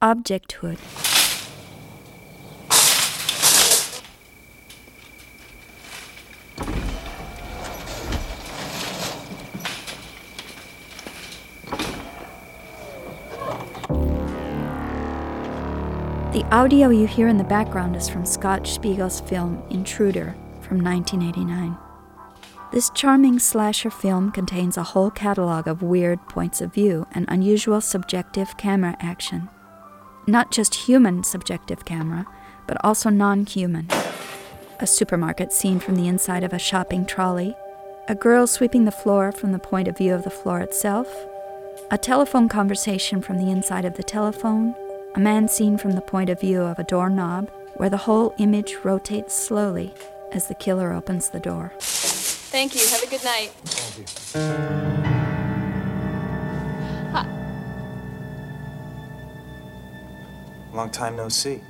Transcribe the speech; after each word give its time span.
Objecthood. 0.00 0.78
The 16.32 16.44
audio 16.52 16.90
you 16.90 17.08
hear 17.08 17.26
in 17.26 17.36
the 17.36 17.42
background 17.42 17.96
is 17.96 18.08
from 18.08 18.24
Scott 18.24 18.68
Spiegel's 18.68 19.18
film 19.22 19.60
Intruder 19.68 20.36
from 20.60 20.80
1989. 20.80 21.76
This 22.70 22.90
charming 22.90 23.40
slasher 23.40 23.90
film 23.90 24.30
contains 24.30 24.76
a 24.76 24.84
whole 24.84 25.10
catalog 25.10 25.66
of 25.66 25.82
weird 25.82 26.20
points 26.28 26.60
of 26.60 26.72
view 26.72 27.08
and 27.10 27.24
unusual 27.28 27.80
subjective 27.80 28.56
camera 28.56 28.96
action. 29.00 29.48
Not 30.28 30.50
just 30.50 30.74
human 30.74 31.24
subjective 31.24 31.86
camera, 31.86 32.26
but 32.66 32.76
also 32.84 33.08
non 33.08 33.46
human. 33.46 33.88
A 34.78 34.86
supermarket 34.86 35.54
scene 35.54 35.80
from 35.80 35.96
the 35.96 36.06
inside 36.06 36.44
of 36.44 36.52
a 36.52 36.58
shopping 36.58 37.06
trolley, 37.06 37.56
a 38.08 38.14
girl 38.14 38.46
sweeping 38.46 38.84
the 38.84 38.90
floor 38.90 39.32
from 39.32 39.52
the 39.52 39.58
point 39.58 39.88
of 39.88 39.96
view 39.96 40.12
of 40.12 40.24
the 40.24 40.30
floor 40.30 40.60
itself, 40.60 41.08
a 41.90 41.96
telephone 41.96 42.46
conversation 42.46 43.22
from 43.22 43.38
the 43.38 43.50
inside 43.50 43.86
of 43.86 43.96
the 43.96 44.02
telephone, 44.02 44.74
a 45.14 45.18
man 45.18 45.48
seen 45.48 45.78
from 45.78 45.92
the 45.92 46.02
point 46.02 46.28
of 46.28 46.38
view 46.38 46.60
of 46.60 46.78
a 46.78 46.84
doorknob, 46.84 47.50
where 47.76 47.88
the 47.88 47.96
whole 47.96 48.34
image 48.36 48.76
rotates 48.84 49.32
slowly 49.32 49.94
as 50.32 50.48
the 50.48 50.54
killer 50.54 50.92
opens 50.92 51.30
the 51.30 51.40
door. 51.40 51.72
Thank 51.78 52.74
you. 52.74 52.86
Have 52.86 53.02
a 53.02 53.06
good 53.06 53.24
night. 53.24 54.87
Long 60.78 60.90
time 60.90 61.16
no 61.16 61.28
see. 61.28 61.60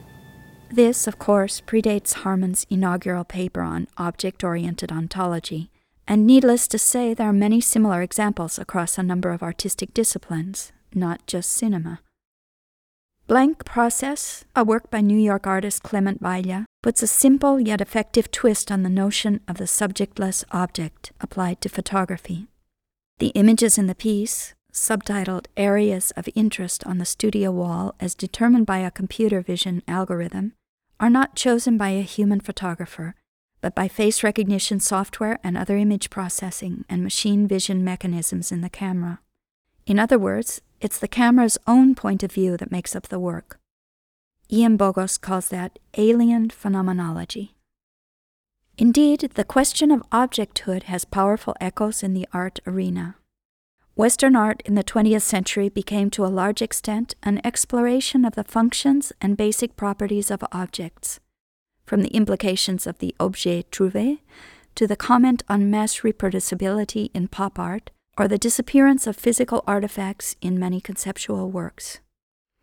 This, 0.70 1.06
of 1.06 1.18
course, 1.18 1.62
predates 1.62 2.12
Harman's 2.12 2.66
inaugural 2.68 3.24
paper 3.24 3.62
on 3.62 3.88
object 3.96 4.44
oriented 4.44 4.92
ontology, 4.92 5.70
and 6.06 6.26
needless 6.26 6.68
to 6.68 6.76
say, 6.76 7.14
there 7.14 7.30
are 7.30 7.32
many 7.32 7.58
similar 7.62 8.02
examples 8.02 8.58
across 8.58 8.98
a 8.98 9.02
number 9.02 9.30
of 9.30 9.42
artistic 9.42 9.94
disciplines, 9.94 10.72
not 10.94 11.26
just 11.26 11.50
cinema. 11.50 12.00
Blank 13.26 13.64
Process, 13.64 14.44
a 14.54 14.62
work 14.62 14.90
by 14.90 15.00
New 15.00 15.16
York 15.16 15.46
artist 15.46 15.82
Clement 15.82 16.20
Valla, 16.20 16.66
puts 16.82 17.02
a 17.02 17.06
simple 17.06 17.58
yet 17.58 17.80
effective 17.80 18.30
twist 18.30 18.70
on 18.70 18.82
the 18.82 18.90
notion 18.90 19.40
of 19.48 19.56
the 19.56 19.64
subjectless 19.64 20.44
object 20.50 21.12
applied 21.22 21.62
to 21.62 21.70
photography. 21.70 22.46
The 23.20 23.28
images 23.28 23.78
in 23.78 23.86
the 23.86 23.94
piece, 23.94 24.52
subtitled 24.72 25.46
Areas 25.56 26.10
of 26.12 26.28
Interest 26.34 26.86
on 26.86 26.98
the 26.98 27.04
Studio 27.04 27.50
Wall 27.50 27.94
as 28.00 28.14
determined 28.14 28.66
by 28.66 28.78
a 28.78 28.90
computer 28.90 29.40
vision 29.40 29.82
algorithm, 29.88 30.52
are 31.00 31.10
not 31.10 31.36
chosen 31.36 31.78
by 31.78 31.90
a 31.90 32.02
human 32.02 32.40
photographer, 32.40 33.14
but 33.60 33.74
by 33.74 33.88
face 33.88 34.22
recognition 34.22 34.80
software 34.80 35.38
and 35.42 35.56
other 35.56 35.76
image 35.76 36.10
processing 36.10 36.84
and 36.88 37.02
machine 37.02 37.46
vision 37.46 37.84
mechanisms 37.84 38.52
in 38.52 38.60
the 38.60 38.70
camera. 38.70 39.20
In 39.86 39.98
other 39.98 40.18
words, 40.18 40.60
it's 40.80 40.98
the 40.98 41.08
camera's 41.08 41.58
own 41.66 41.94
point 41.94 42.22
of 42.22 42.32
view 42.32 42.56
that 42.56 42.70
makes 42.70 42.94
up 42.94 43.08
the 43.08 43.18
work. 43.18 43.58
Ian 44.50 44.78
Bogost 44.78 45.20
calls 45.20 45.48
that 45.48 45.78
alien 45.96 46.50
phenomenology. 46.50 47.54
Indeed, 48.78 49.32
the 49.34 49.44
question 49.44 49.90
of 49.90 50.08
objecthood 50.10 50.84
has 50.84 51.04
powerful 51.04 51.56
echoes 51.60 52.02
in 52.02 52.14
the 52.14 52.28
art 52.32 52.60
arena. 52.66 53.16
Western 53.98 54.36
art 54.36 54.62
in 54.64 54.76
the 54.76 54.84
20th 54.84 55.22
century 55.22 55.68
became 55.68 56.08
to 56.08 56.24
a 56.24 56.30
large 56.30 56.62
extent 56.62 57.16
an 57.24 57.40
exploration 57.42 58.24
of 58.24 58.36
the 58.36 58.44
functions 58.44 59.12
and 59.20 59.36
basic 59.36 59.74
properties 59.76 60.30
of 60.30 60.44
objects, 60.52 61.18
from 61.84 62.02
the 62.02 62.14
implications 62.14 62.86
of 62.86 63.00
the 63.00 63.12
objet 63.18 63.68
trouvé 63.72 64.20
to 64.76 64.86
the 64.86 64.94
comment 64.94 65.42
on 65.48 65.68
mass 65.68 66.02
reproducibility 66.02 67.10
in 67.12 67.26
pop 67.26 67.58
art 67.58 67.90
or 68.16 68.28
the 68.28 68.38
disappearance 68.38 69.08
of 69.08 69.16
physical 69.16 69.64
artifacts 69.66 70.36
in 70.40 70.60
many 70.60 70.80
conceptual 70.80 71.50
works. 71.50 71.98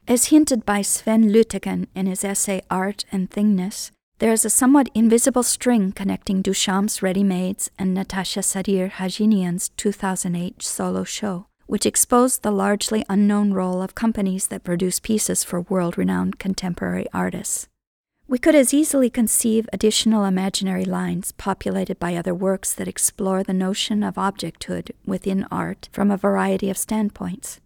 As 0.07 0.27
hinted 0.27 0.65
by 0.65 0.81
Sven 0.81 1.25
Lütticken 1.25 1.87
in 1.93 2.05
his 2.05 2.23
essay 2.23 2.61
Art 2.71 3.03
and 3.11 3.29
Thingness, 3.29 3.91
there 4.19 4.31
is 4.31 4.45
a 4.45 4.49
somewhat 4.49 4.89
invisible 4.93 5.43
string 5.43 5.91
connecting 5.91 6.41
Duchamp's 6.41 7.01
Ready 7.01 7.23
Mades 7.23 7.69
and 7.77 7.95
Natascha 7.95 8.41
Sadr 8.41 8.87
Haghighian's 8.87 9.69
2008 9.75 10.61
solo 10.63 11.03
show, 11.03 11.47
which 11.65 11.85
exposed 11.85 12.41
the 12.41 12.51
largely 12.51 13.03
unknown 13.09 13.51
role 13.51 13.81
of 13.81 13.93
companies 13.93 14.47
that 14.47 14.63
produce 14.63 15.01
pieces 15.01 15.43
for 15.43 15.61
world 15.61 15.97
renowned 15.97 16.39
contemporary 16.39 17.07
artists. 17.13 17.67
We 18.25 18.37
could 18.37 18.55
as 18.55 18.73
easily 18.73 19.09
conceive 19.09 19.67
additional 19.73 20.23
imaginary 20.23 20.85
lines 20.85 21.33
populated 21.33 21.99
by 21.99 22.15
other 22.15 22.33
works 22.33 22.73
that 22.73 22.87
explore 22.87 23.43
the 23.43 23.53
notion 23.53 24.01
of 24.01 24.15
objecthood 24.15 24.91
within 25.05 25.45
art 25.51 25.89
from 25.91 26.09
a 26.09 26.17
variety 26.17 26.69
of 26.69 26.77
standpoints. 26.77 27.59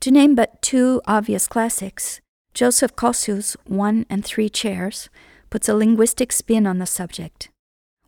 To 0.00 0.10
name 0.10 0.34
but 0.34 0.62
two 0.62 1.02
obvious 1.06 1.46
classics, 1.46 2.22
Joseph 2.54 2.96
Kosuth's 2.96 3.58
One 3.66 4.06
and 4.08 4.24
Three 4.24 4.48
Chairs 4.48 5.10
puts 5.50 5.68
a 5.68 5.74
linguistic 5.74 6.32
spin 6.32 6.66
on 6.66 6.78
the 6.78 6.86
subject, 6.86 7.50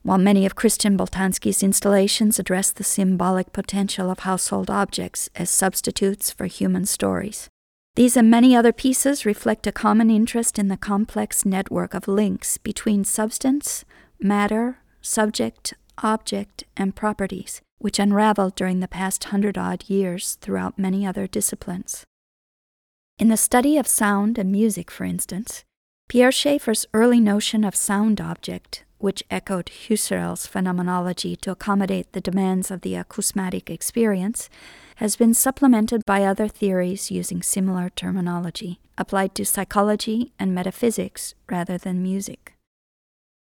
while 0.03 0.19
many 0.19 0.47
of 0.47 0.55
Christian 0.55 0.97
Boltanski's 0.97 1.63
installations 1.63 2.39
address 2.39 2.71
the 2.73 2.85
symbolic 2.85 3.53
potential 3.53 4.11
of 4.11 4.21
household 4.21 4.71
objects 4.71 5.29
as 5.35 5.51
substitutes 5.51 6.31
for 6.31 6.47
human 6.47 6.87
stories. 6.87 7.49
These 7.95 8.17
and 8.17 8.31
many 8.31 8.57
other 8.57 8.73
pieces 8.73 9.27
reflect 9.27 9.67
a 9.67 9.73
common 9.73 10.11
interest 10.11 10.59
in 10.59 10.69
the 10.69 10.79
complex 10.79 11.45
network 11.45 11.93
of 11.93 12.09
links 12.09 12.57
between 12.57 13.05
substance, 13.05 13.85
matter, 14.19 14.79
subject, 15.03 15.75
object, 16.03 16.65
and 16.75 16.97
properties, 16.97 17.61
which 17.79 17.99
unraveled 17.99 18.55
during 18.55 18.81
the 18.81 18.89
past 18.89 19.25
hundred 19.25 19.59
odd 19.59 19.85
years 19.89 20.37
throughout 20.41 20.79
many 20.79 21.07
other 21.07 21.27
disciplines. 21.27 22.05
In 23.19 23.29
the 23.29 23.37
study 23.37 23.77
of 23.77 23.87
sound 23.87 24.39
and 24.39 24.51
music, 24.51 24.91
for 24.91 25.05
instance, 25.05 25.65
Pierre 26.13 26.31
Schaeffer's 26.31 26.85
early 26.93 27.21
notion 27.21 27.65
of 27.65 27.75
sound 27.75 28.21
object, 28.21 28.85
which 28.99 29.25
echoed 29.31 29.71
Husserl's 29.89 30.47
phenomenology 30.47 31.37
to 31.37 31.51
accommodate 31.51 32.13
the 32.13 32.21
demands 32.21 32.71
of 32.71 32.83
the 32.83 32.93
acousmatic 32.97 33.71
experience, 33.71 34.51
has 34.97 35.17
been 35.17 35.33
supplemented 35.33 36.05
by 36.05 36.23
other 36.23 36.49
theories 36.49 37.11
using 37.11 37.41
similar 37.41 37.89
terminology, 37.89 38.79
applied 38.99 39.35
to 39.37 39.47
psychology 39.47 40.35
and 40.39 40.55
metaphysics 40.55 41.35
rather 41.49 41.79
than 41.79 42.03
music. 42.03 42.53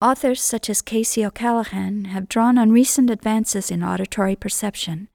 Authors 0.00 0.40
such 0.40 0.70
as 0.70 0.80
Casey 0.80 1.22
O'Callaghan 1.22 2.06
have 2.06 2.30
drawn 2.30 2.56
on 2.56 2.72
recent 2.72 3.10
advances 3.10 3.70
in 3.70 3.84
auditory 3.84 4.36
perception, 4.36 5.08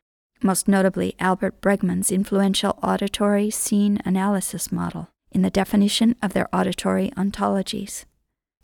most 0.43 0.67
notably 0.67 1.15
Albert 1.19 1.61
Bregman's 1.61 2.11
influential 2.11 2.77
auditory 2.83 3.49
scene 3.49 3.99
analysis 4.05 4.71
model, 4.71 5.09
in 5.31 5.41
the 5.41 5.49
definition 5.49 6.15
of 6.21 6.33
their 6.33 6.47
auditory 6.53 7.11
ontologies. 7.15 8.05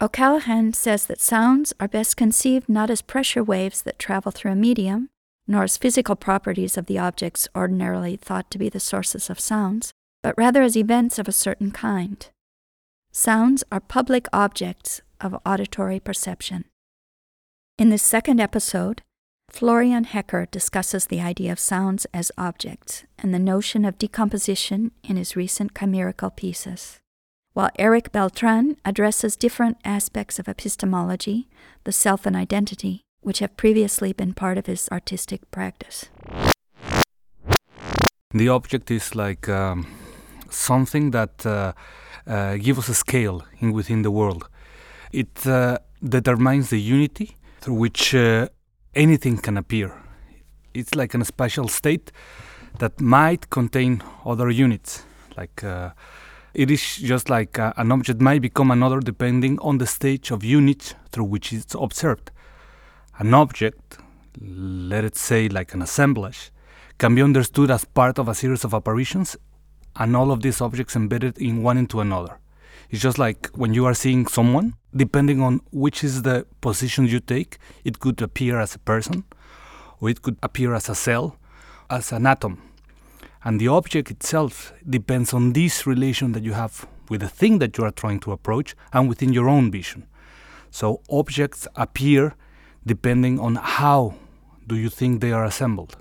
O'Callaghan 0.02 0.74
says 0.74 1.06
that 1.06 1.22
sounds 1.22 1.74
are 1.80 1.88
best 1.88 2.18
conceived 2.18 2.68
not 2.68 2.90
as 2.90 3.02
pressure 3.02 3.44
waves 3.44 3.82
that 3.84 4.00
travel 4.00 4.32
through 4.32 4.52
a 4.52 4.56
medium, 4.56 5.10
nor 5.48 5.64
as 5.64 5.78
physical 5.78 6.16
properties 6.16 6.78
of 6.78 6.88
the 6.88 6.98
objects 6.98 7.48
ordinarily 7.56 8.16
thought 8.16 8.52
to 8.52 8.58
be 8.58 8.68
the 8.68 8.80
sources 8.80 9.30
of 9.30 9.40
sounds, 9.40 9.94
but 10.22 10.38
rather 10.38 10.64
as 10.64 10.76
events 10.76 11.18
of 11.20 11.28
a 11.28 11.32
certain 11.32 11.72
kind. 11.72 12.30
Sounds 13.12 13.64
are 13.72 13.80
public 13.80 14.28
objects 14.34 15.02
of 15.22 15.38
auditory 15.46 16.00
perception. 16.00 16.66
In 17.78 17.90
this 17.90 18.04
second 18.04 18.40
episode, 18.40 19.02
Florian 19.56 20.04
Hecker 20.04 20.48
discusses 20.52 21.06
the 21.06 21.22
idea 21.22 21.50
of 21.50 21.60
sounds 21.60 22.06
as 22.14 22.30
objects 22.38 23.06
and 23.18 23.34
the 23.34 23.40
notion 23.40 23.86
of 23.86 23.98
decomposition 23.98 24.92
in 25.02 25.16
his 25.16 25.38
recent 25.38 25.74
chimerical 25.74 26.30
pieces, 26.30 27.00
while 27.54 27.70
Erick 27.80 28.12
Beltrán 28.12 28.76
addresses 28.84 29.38
different 29.38 29.78
aspects 29.86 30.40
of 30.40 30.50
epistemology, 30.50 31.48
the 31.86 31.94
self 31.94 32.26
and 32.26 32.36
identity, 32.36 33.04
which 33.22 33.40
have 33.40 33.56
previously 33.56 34.12
been 34.12 34.34
part 34.34 34.58
of 34.58 34.66
his 34.66 34.90
artistic 34.92 35.50
practice. 35.52 36.10
The 38.34 38.50
object 38.50 38.92
is 38.92 39.16
like 39.16 39.48
um, 39.48 39.88
something 40.50 41.12
that 41.12 41.46
uh, 41.46 41.72
uh, 42.28 42.58
gives 42.58 42.80
us 42.80 42.90
a 42.90 42.94
scale 42.94 43.46
in 43.60 43.72
within 43.72 44.02
the 44.02 44.12
world. 44.12 44.50
It 45.14 45.48
uh, 45.48 45.78
determines 46.04 46.72
the 46.72 46.82
unity 46.82 47.38
through 47.62 47.76
which 47.76 48.14
uh, 48.14 48.50
anything 48.96 49.38
can 49.38 49.58
appear. 49.58 49.92
It's 50.74 50.96
like 50.96 51.14
a 51.14 51.26
special 51.26 51.68
state 51.68 52.12
that 52.80 53.00
might 53.00 53.50
contain 53.50 54.04
other 54.26 54.50
units. 54.50 55.04
Like 55.38 55.64
uh, 55.64 55.92
it 56.54 56.72
is 56.72 56.98
just 56.98 57.30
like 57.30 57.60
uh, 57.60 57.74
an 57.78 57.92
object 57.92 58.22
might 58.22 58.42
become 58.42 58.72
another 58.72 59.00
depending 59.00 59.60
on 59.60 59.78
the 59.78 59.88
stage 59.88 60.32
of 60.32 60.44
unit 60.44 60.96
through 61.12 61.26
which 61.26 61.54
it's 61.54 61.76
observed. 61.76 62.32
An 63.18 63.34
object, 63.34 63.98
let 64.42 65.04
it 65.06 65.16
say 65.16 65.48
like 65.50 65.74
an 65.74 65.82
assemblage, 65.82 66.52
can 66.98 67.16
be 67.16 67.22
understood 67.22 67.72
as 67.72 67.86
part 67.86 68.20
of 68.20 68.28
a 68.28 68.36
series 68.36 68.64
of 68.64 68.74
apparitions 68.74 69.38
and 69.98 70.16
all 70.16 70.32
of 70.32 70.42
these 70.42 70.62
objects 70.62 70.96
embedded 70.96 71.38
in 71.38 71.64
one 71.64 71.78
into 71.78 72.00
another. 72.00 72.40
It's 72.90 73.02
just 73.02 73.18
like 73.18 73.48
when 73.54 73.74
you 73.74 73.86
are 73.86 73.94
seeing 73.94 74.28
someone, 74.28 74.76
depending 74.96 75.42
on 75.42 75.62
which 75.72 76.04
is 76.04 76.22
the 76.22 76.46
position 76.62 77.06
you 77.06 77.20
take, 77.20 77.58
it 77.84 78.00
could 78.00 78.22
appear 78.22 78.60
as 78.60 78.76
a 78.76 78.80
person, 78.80 79.24
or 80.00 80.10
it 80.10 80.22
could 80.22 80.38
appear 80.42 80.74
as 80.74 80.90
a 80.90 80.96
cell, 80.96 81.38
as 81.90 82.12
an 82.12 82.26
atom. 82.26 82.62
And 83.44 83.60
the 83.60 83.68
object 83.68 84.10
itself 84.10 84.74
depends 84.90 85.34
on 85.34 85.54
this 85.54 85.86
relation 85.86 86.32
that 86.32 86.44
you 86.44 86.54
have 86.54 86.88
with 87.10 87.22
the 87.22 87.30
thing 87.30 87.60
that 87.60 87.78
you 87.78 87.84
are 87.84 87.92
trying 87.92 88.20
to 88.22 88.32
approach 88.32 88.76
and 88.92 89.08
within 89.08 89.34
your 89.34 89.48
own 89.48 89.70
vision. 89.72 90.08
So 90.72 91.02
objects 91.10 91.68
appear 91.76 92.36
depending 92.86 93.40
on 93.40 93.56
how 93.56 94.16
do 94.68 94.76
you 94.76 94.90
think 94.90 95.22
they 95.22 95.32
are 95.32 95.46
assembled. 95.46 95.98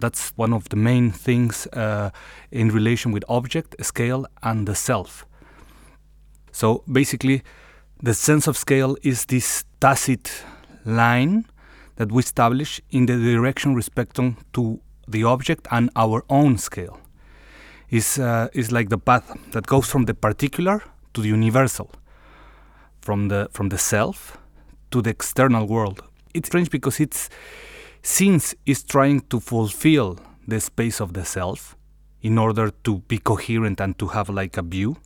That's 0.00 0.30
one 0.36 0.52
of 0.52 0.68
the 0.68 0.76
main 0.76 1.12
things 1.12 1.66
uh, 1.68 2.10
in 2.50 2.68
relation 2.70 3.12
with 3.12 3.24
object, 3.28 3.76
scale, 3.84 4.26
and 4.42 4.66
the 4.66 4.74
self. 4.74 5.24
So 6.50 6.82
basically, 6.90 7.42
the 8.04 8.12
sense 8.12 8.46
of 8.46 8.54
scale 8.54 8.98
is 9.02 9.24
this 9.26 9.64
tacit 9.80 10.44
line 10.84 11.46
that 11.96 12.12
we 12.12 12.20
establish 12.20 12.78
in 12.90 13.06
the 13.06 13.16
direction 13.16 13.74
respecting 13.74 14.36
to 14.52 14.78
the 15.08 15.24
object 15.24 15.66
and 15.70 15.88
our 15.96 16.22
own 16.28 16.58
scale. 16.58 17.00
Is 17.88 18.18
uh, 18.18 18.48
is 18.52 18.70
like 18.72 18.88
the 18.90 18.98
path 18.98 19.26
that 19.52 19.66
goes 19.66 19.88
from 19.88 20.04
the 20.04 20.14
particular 20.14 20.82
to 21.14 21.22
the 21.22 21.28
universal, 21.28 21.90
from 23.00 23.28
the 23.28 23.48
from 23.52 23.68
the 23.68 23.78
self 23.78 24.36
to 24.90 25.00
the 25.00 25.10
external 25.10 25.66
world. 25.66 26.02
It's 26.34 26.48
strange 26.48 26.70
because 26.70 27.00
it's 27.00 27.30
since 28.02 28.54
it's 28.66 28.82
trying 28.82 29.20
to 29.30 29.40
fulfill 29.40 30.18
the 30.46 30.60
space 30.60 31.00
of 31.00 31.12
the 31.12 31.24
self 31.24 31.76
in 32.20 32.36
order 32.36 32.70
to 32.82 32.98
be 33.08 33.18
coherent 33.18 33.80
and 33.80 33.98
to 33.98 34.08
have 34.08 34.28
like 34.28 34.58
a 34.58 34.62
view, 34.62 34.96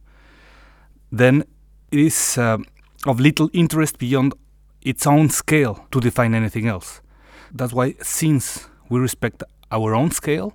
then 1.12 1.44
it 1.92 1.98
is 2.00 2.38
uh, 2.38 2.58
of 3.06 3.20
little 3.20 3.48
interest 3.52 3.98
beyond 3.98 4.34
its 4.82 5.06
own 5.06 5.28
scale 5.28 5.86
to 5.90 6.00
define 6.00 6.34
anything 6.34 6.66
else. 6.66 7.00
That's 7.52 7.72
why, 7.72 7.94
since 8.02 8.68
we 8.88 8.98
respect 8.98 9.42
our 9.70 9.94
own 9.94 10.10
scale, 10.10 10.54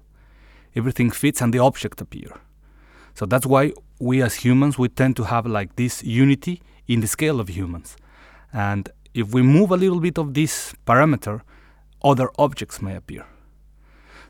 everything 0.76 1.12
fits 1.12 1.42
and 1.42 1.54
the 1.54 1.60
object 1.60 2.02
appear. 2.02 2.32
So 3.14 3.26
that's 3.26 3.46
why 3.46 3.74
we 4.00 4.22
as 4.22 4.36
humans 4.36 4.78
we 4.78 4.90
tend 4.90 5.16
to 5.18 5.26
have 5.26 5.46
like 5.46 5.76
this 5.76 6.04
unity 6.04 6.62
in 6.88 7.02
the 7.02 7.08
scale 7.08 7.40
of 7.40 7.50
humans. 7.50 7.96
And 8.52 8.90
if 9.14 9.34
we 9.34 9.42
move 9.42 9.72
a 9.72 9.78
little 9.78 10.00
bit 10.00 10.18
of 10.18 10.34
this 10.34 10.74
parameter, 10.86 11.42
other 12.04 12.30
objects 12.38 12.82
may 12.82 12.96
appear. 12.96 13.26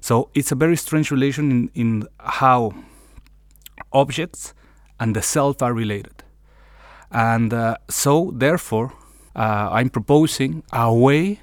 So 0.02 0.30
it's 0.34 0.52
a 0.52 0.56
very 0.56 0.76
strange 0.76 1.12
relation 1.12 1.50
in, 1.50 1.72
in 1.74 2.08
how 2.20 2.74
objects 3.92 4.54
and 5.00 5.16
the 5.16 5.22
self 5.22 5.62
are 5.62 5.74
related. 5.74 6.23
And 7.14 7.54
uh, 7.54 7.78
so, 7.90 8.32
therefore, 8.34 8.92
uh, 9.36 9.70
I'm 9.72 9.90
proposing 9.90 10.64
a 10.74 10.94
way 10.94 11.40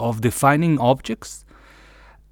of 0.00 0.20
defining 0.20 0.78
objects 0.78 1.44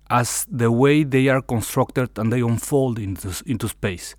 as 0.08 0.46
the 0.50 0.72
way 0.72 1.04
they 1.04 1.28
are 1.28 1.42
constructed 1.42 2.18
and 2.18 2.32
they 2.32 2.40
unfold 2.40 2.98
into, 2.98 3.32
into 3.46 3.68
space. 3.68 4.16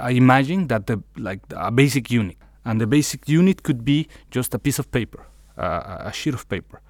I 0.00 0.12
imagine 0.12 0.68
that 0.68 0.86
the 0.86 1.02
like 1.16 1.40
a 1.50 1.70
basic 1.70 2.10
unit, 2.10 2.36
and 2.64 2.80
the 2.80 2.86
basic 2.86 3.28
unit 3.28 3.62
could 3.62 3.84
be 3.84 4.08
just 4.30 4.54
a 4.54 4.58
piece 4.58 4.78
of 4.78 4.90
paper, 4.90 5.26
uh, 5.56 5.98
a 6.00 6.12
sheet 6.12 6.34
of 6.34 6.48
paper. 6.48 6.80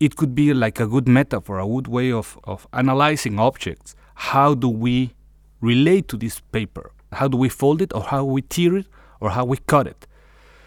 It 0.00 0.16
could 0.16 0.34
be 0.34 0.54
like 0.54 0.80
a 0.80 0.86
good 0.86 1.08
metaphor, 1.08 1.58
a 1.58 1.66
good 1.66 1.88
way 1.88 2.12
of, 2.12 2.38
of 2.44 2.66
analyzing 2.72 3.38
objects. 3.38 3.96
How 4.14 4.54
do 4.54 4.68
we 4.68 5.14
relate 5.60 6.08
to 6.08 6.16
this 6.16 6.40
paper? 6.40 6.92
How 7.12 7.28
do 7.28 7.36
we 7.36 7.48
fold 7.48 7.82
it, 7.82 7.92
or 7.92 8.02
how 8.02 8.24
we 8.24 8.42
tear 8.42 8.76
it, 8.76 8.86
or 9.20 9.30
how 9.30 9.44
we 9.44 9.56
cut 9.66 9.86
it? 9.86 10.06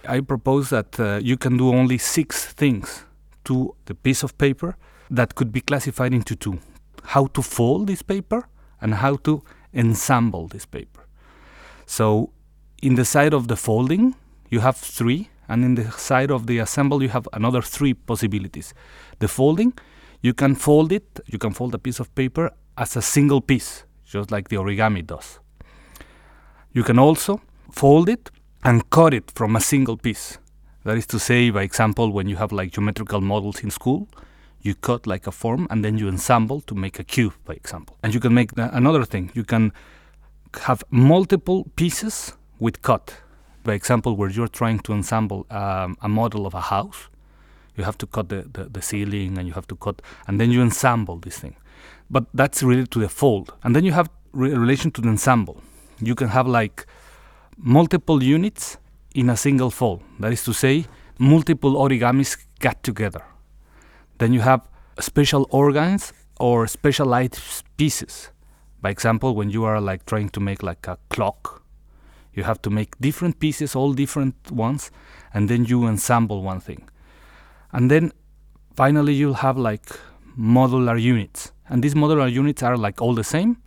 I 0.08 0.22
propose 0.22 0.70
that 0.70 1.00
uh, 1.00 1.20
you 1.22 1.38
can 1.38 1.58
do 1.58 1.70
only 1.70 1.98
six 1.98 2.46
things 2.54 3.06
to 3.46 3.76
the 3.86 3.96
piece 3.96 4.24
of 4.24 4.38
paper 4.38 4.76
that 5.10 5.36
could 5.36 5.52
be 5.52 5.62
classified 5.62 6.14
into 6.14 6.36
two 6.36 6.60
how 7.04 7.26
to 7.28 7.42
fold 7.42 7.88
this 7.88 8.02
paper 8.02 8.48
and 8.80 8.96
how 8.96 9.16
to 9.18 9.44
ensemble 9.76 10.48
this 10.48 10.66
paper. 10.66 11.06
So, 11.86 12.32
in 12.82 12.96
the 12.96 13.06
side 13.06 13.34
of 13.34 13.48
the 13.48 13.56
folding, 13.56 14.16
you 14.50 14.60
have 14.60 14.78
three, 14.78 15.30
and 15.48 15.64
in 15.64 15.76
the 15.76 15.92
side 15.92 16.32
of 16.32 16.48
the 16.48 16.60
assemble, 16.60 17.04
you 17.04 17.10
have 17.10 17.28
another 17.34 17.62
three 17.62 17.94
possibilities. 17.94 18.74
The 19.20 19.28
folding, 19.28 19.74
you 20.22 20.34
can 20.34 20.56
fold 20.56 20.92
it, 20.92 21.20
you 21.28 21.38
can 21.38 21.54
fold 21.54 21.74
a 21.76 21.80
piece 21.80 22.00
of 22.00 22.14
paper 22.16 22.52
as 22.78 22.96
a 22.96 23.02
single 23.02 23.42
piece, 23.42 23.84
just 24.06 24.32
like 24.32 24.50
the 24.50 24.56
origami 24.56 25.06
does. 25.06 25.40
You 26.72 26.84
can 26.84 26.98
also 26.98 27.42
fold 27.72 28.10
it 28.10 28.30
and 28.64 28.90
cut 28.90 29.14
it 29.14 29.32
from 29.32 29.56
a 29.56 29.60
single 29.60 29.98
piece. 29.98 30.38
That 30.84 30.98
is 30.98 31.06
to 31.08 31.20
say, 31.20 31.50
by 31.50 31.64
example, 31.64 32.12
when 32.12 32.28
you 32.28 32.38
have 32.38 32.52
like 32.52 32.72
geometrical 32.72 33.22
models 33.22 33.64
in 33.64 33.72
school, 33.72 34.08
you 34.62 34.76
cut 34.76 35.08
like 35.08 35.28
a 35.28 35.32
form 35.32 35.68
and 35.70 35.84
then 35.84 35.98
you 35.98 36.08
ensemble 36.08 36.62
to 36.62 36.76
make 36.76 37.00
a 37.00 37.04
cube, 37.04 37.34
by 37.46 37.54
example. 37.54 37.98
And 38.04 38.14
you 38.14 38.20
can 38.20 38.34
make 38.34 38.52
another 38.56 39.06
thing. 39.06 39.32
You 39.34 39.44
can 39.44 39.72
have 40.62 40.84
multiple 40.90 41.68
pieces 41.76 42.34
with 42.60 42.82
cut. 42.82 43.16
By 43.64 43.74
example, 43.74 44.16
where 44.16 44.30
you're 44.30 44.48
trying 44.48 44.80
to 44.80 44.94
ensemble 44.94 45.46
um, 45.50 45.98
a 46.02 46.10
model 46.10 46.46
of 46.46 46.54
a 46.54 46.62
house, 46.62 47.10
you 47.76 47.84
have 47.84 47.98
to 48.00 48.08
cut 48.08 48.30
the, 48.30 48.48
the, 48.52 48.66
the 48.66 48.82
ceiling 48.82 49.38
and 49.38 49.48
you 49.48 49.54
have 49.54 49.68
to 49.68 49.76
cut, 49.76 50.02
and 50.28 50.40
then 50.40 50.52
you 50.52 50.62
ensemble 50.62 51.18
this 51.18 51.38
thing. 51.40 51.56
But 52.10 52.26
that's 52.34 52.62
related 52.64 52.92
to 52.92 53.00
the 53.00 53.10
fold. 53.10 53.54
And 53.64 53.76
then 53.76 53.86
you 53.86 53.92
have 53.94 54.10
re- 54.34 54.54
relation 54.54 54.92
to 54.92 55.02
the 55.02 55.10
ensemble. 55.10 55.62
You 56.00 56.16
can 56.16 56.30
have 56.30 56.48
like 56.48 56.86
multiple 57.64 58.24
units 58.24 58.78
in 59.14 59.30
a 59.30 59.38
single 59.38 59.70
fold. 59.70 60.02
That 60.20 60.34
is 60.34 60.44
to 60.46 60.54
say, 60.54 60.86
multiple 61.20 61.76
origamis 61.76 62.38
got 62.60 62.82
together. 62.84 63.24
Then 64.18 64.34
you 64.34 64.42
have 64.42 64.68
special 65.00 65.48
organs 65.52 66.14
or 66.40 66.68
specialized 66.68 67.64
pieces. 67.78 68.32
By 68.82 68.90
example, 68.90 69.36
when 69.36 69.52
you 69.52 69.64
are 69.64 69.80
like 69.80 70.06
trying 70.06 70.30
to 70.30 70.40
make 70.40 70.64
like 70.64 70.88
a 70.88 70.98
clock, 71.10 71.64
you 72.34 72.44
have 72.44 72.62
to 72.64 72.70
make 72.70 72.98
different 73.00 73.40
pieces, 73.40 73.76
all 73.76 73.94
different 73.94 74.36
ones, 74.52 74.90
and 75.34 75.50
then 75.50 75.66
you 75.66 75.86
ensemble 75.86 76.42
one 76.42 76.60
thing. 76.60 76.90
And 77.72 77.92
then 77.92 78.12
finally 78.76 79.14
you'll 79.14 79.36
have 79.46 79.58
like 79.58 79.86
modular 80.38 81.00
units. 81.00 81.52
And 81.70 81.84
these 81.84 81.94
modular 81.94 82.32
units 82.32 82.64
are 82.64 82.78
like 82.78 83.02
all 83.02 83.14
the 83.14 83.24
same 83.24 83.58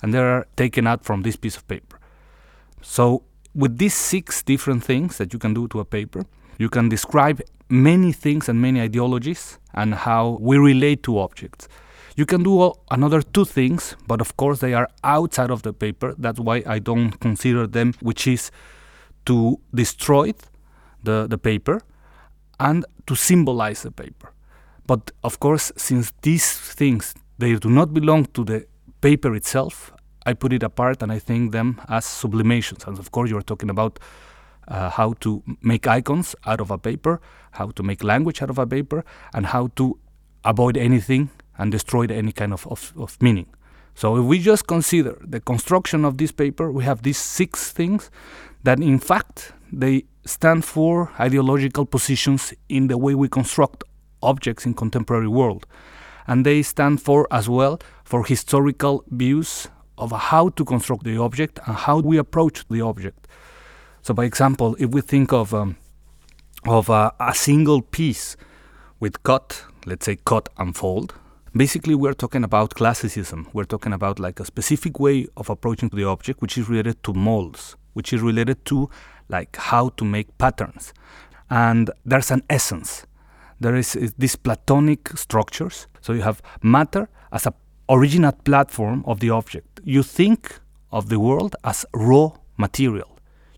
and 0.00 0.14
they 0.14 0.18
are 0.18 0.46
taken 0.56 0.86
out 0.86 1.04
from 1.04 1.22
this 1.22 1.36
piece 1.36 1.56
of 1.56 1.66
paper. 1.66 1.98
So 2.82 3.24
with 3.54 3.78
these 3.78 3.94
six 3.94 4.42
different 4.42 4.84
things 4.84 5.18
that 5.18 5.32
you 5.32 5.38
can 5.38 5.54
do 5.54 5.68
to 5.68 5.80
a 5.80 5.84
paper, 5.84 6.24
you 6.58 6.68
can 6.68 6.88
describe 6.88 7.40
many 7.68 8.12
things 8.12 8.48
and 8.48 8.60
many 8.60 8.80
ideologies 8.80 9.58
and 9.74 9.94
how 9.94 10.38
we 10.40 10.58
relate 10.58 11.02
to 11.02 11.18
objects. 11.18 11.68
You 12.16 12.26
can 12.26 12.42
do 12.42 12.72
another 12.90 13.22
two 13.22 13.44
things, 13.44 13.96
but 14.06 14.20
of 14.20 14.36
course 14.36 14.60
they 14.60 14.74
are 14.74 14.88
outside 15.02 15.50
of 15.50 15.62
the 15.62 15.72
paper. 15.72 16.14
That's 16.18 16.38
why 16.38 16.62
I 16.66 16.78
don't 16.78 17.12
consider 17.20 17.66
them, 17.66 17.94
which 18.00 18.26
is 18.26 18.50
to 19.24 19.58
destroy 19.74 20.32
the, 21.02 21.26
the 21.26 21.38
paper 21.38 21.80
and 22.60 22.84
to 23.06 23.14
symbolize 23.14 23.82
the 23.82 23.90
paper. 23.90 24.32
But 24.86 25.10
of 25.24 25.40
course, 25.40 25.72
since 25.76 26.12
these 26.22 26.52
things 26.52 27.14
they 27.38 27.54
do 27.56 27.70
not 27.70 27.94
belong 27.94 28.26
to 28.34 28.44
the 28.44 28.66
paper 29.00 29.34
itself, 29.34 29.92
I 30.26 30.34
put 30.34 30.52
it 30.52 30.62
apart 30.62 31.02
and 31.02 31.12
I 31.12 31.18
think 31.18 31.52
them 31.52 31.80
as 31.88 32.04
sublimations. 32.04 32.84
And 32.86 32.98
of 32.98 33.10
course, 33.10 33.30
you 33.30 33.36
are 33.36 33.42
talking 33.42 33.70
about 33.70 33.98
uh, 34.68 34.90
how 34.90 35.14
to 35.20 35.42
make 35.60 35.86
icons 35.86 36.34
out 36.46 36.60
of 36.60 36.70
a 36.70 36.78
paper, 36.78 37.20
how 37.52 37.70
to 37.70 37.82
make 37.82 38.04
language 38.04 38.42
out 38.42 38.50
of 38.50 38.58
a 38.58 38.66
paper, 38.66 39.04
and 39.34 39.46
how 39.46 39.68
to 39.76 39.98
avoid 40.44 40.76
anything 40.76 41.30
and 41.58 41.70
destroy 41.72 42.06
any 42.06 42.32
kind 42.32 42.52
of, 42.52 42.66
of, 42.66 42.92
of 42.96 43.20
meaning. 43.20 43.46
So 43.94 44.16
if 44.16 44.24
we 44.24 44.38
just 44.38 44.66
consider 44.66 45.18
the 45.20 45.40
construction 45.40 46.04
of 46.04 46.18
this 46.18 46.32
paper, 46.32 46.72
we 46.72 46.84
have 46.84 47.02
these 47.02 47.18
six 47.18 47.72
things 47.72 48.10
that 48.62 48.80
in 48.80 48.98
fact 48.98 49.52
they 49.70 50.04
stand 50.24 50.64
for 50.64 51.10
ideological 51.18 51.84
positions 51.84 52.54
in 52.68 52.86
the 52.86 52.96
way 52.96 53.14
we 53.14 53.28
construct 53.28 53.84
objects 54.22 54.64
in 54.64 54.74
contemporary 54.74 55.28
world. 55.28 55.66
And 56.26 56.46
they 56.46 56.62
stand 56.62 57.02
for 57.02 57.26
as 57.30 57.48
well 57.48 57.80
for 58.04 58.24
historical 58.24 59.04
views 59.10 59.68
of 59.98 60.12
how 60.12 60.48
to 60.50 60.64
construct 60.64 61.04
the 61.04 61.16
object 61.18 61.60
and 61.66 61.76
how 61.76 62.00
we 62.00 62.18
approach 62.18 62.66
the 62.68 62.80
object. 62.80 63.28
So, 64.02 64.14
by 64.14 64.24
example, 64.24 64.76
if 64.78 64.90
we 64.90 65.00
think 65.00 65.32
of 65.32 65.54
um, 65.54 65.76
of 66.64 66.88
a, 66.88 67.12
a 67.20 67.34
single 67.34 67.82
piece 67.82 68.36
with 69.00 69.22
cut, 69.22 69.64
let's 69.86 70.06
say 70.06 70.16
cut 70.24 70.48
and 70.58 70.76
fold, 70.76 71.14
basically 71.54 71.94
we're 71.94 72.14
talking 72.14 72.44
about 72.44 72.74
classicism. 72.74 73.48
We're 73.52 73.64
talking 73.64 73.92
about 73.92 74.18
like 74.18 74.40
a 74.40 74.44
specific 74.44 74.98
way 74.98 75.26
of 75.36 75.50
approaching 75.50 75.90
the 75.92 76.04
object, 76.04 76.40
which 76.40 76.56
is 76.56 76.68
related 76.68 77.02
to 77.04 77.12
molds, 77.12 77.76
which 77.92 78.12
is 78.12 78.22
related 78.22 78.64
to 78.66 78.88
like 79.28 79.56
how 79.56 79.90
to 79.90 80.04
make 80.04 80.36
patterns, 80.38 80.92
and 81.50 81.90
there's 82.04 82.30
an 82.30 82.42
essence. 82.50 83.06
There 83.60 83.76
is, 83.76 83.94
is 83.94 84.12
these 84.18 84.34
platonic 84.34 85.16
structures. 85.16 85.86
So 86.00 86.12
you 86.12 86.22
have 86.22 86.42
matter 86.62 87.08
as 87.30 87.46
a 87.46 87.54
original 87.88 88.32
platform 88.32 89.04
of 89.06 89.20
the 89.20 89.30
object. 89.30 89.80
You 89.84 90.02
think 90.02 90.60
of 90.90 91.08
the 91.08 91.18
world 91.18 91.56
as 91.64 91.84
raw 91.92 92.32
material. 92.56 93.08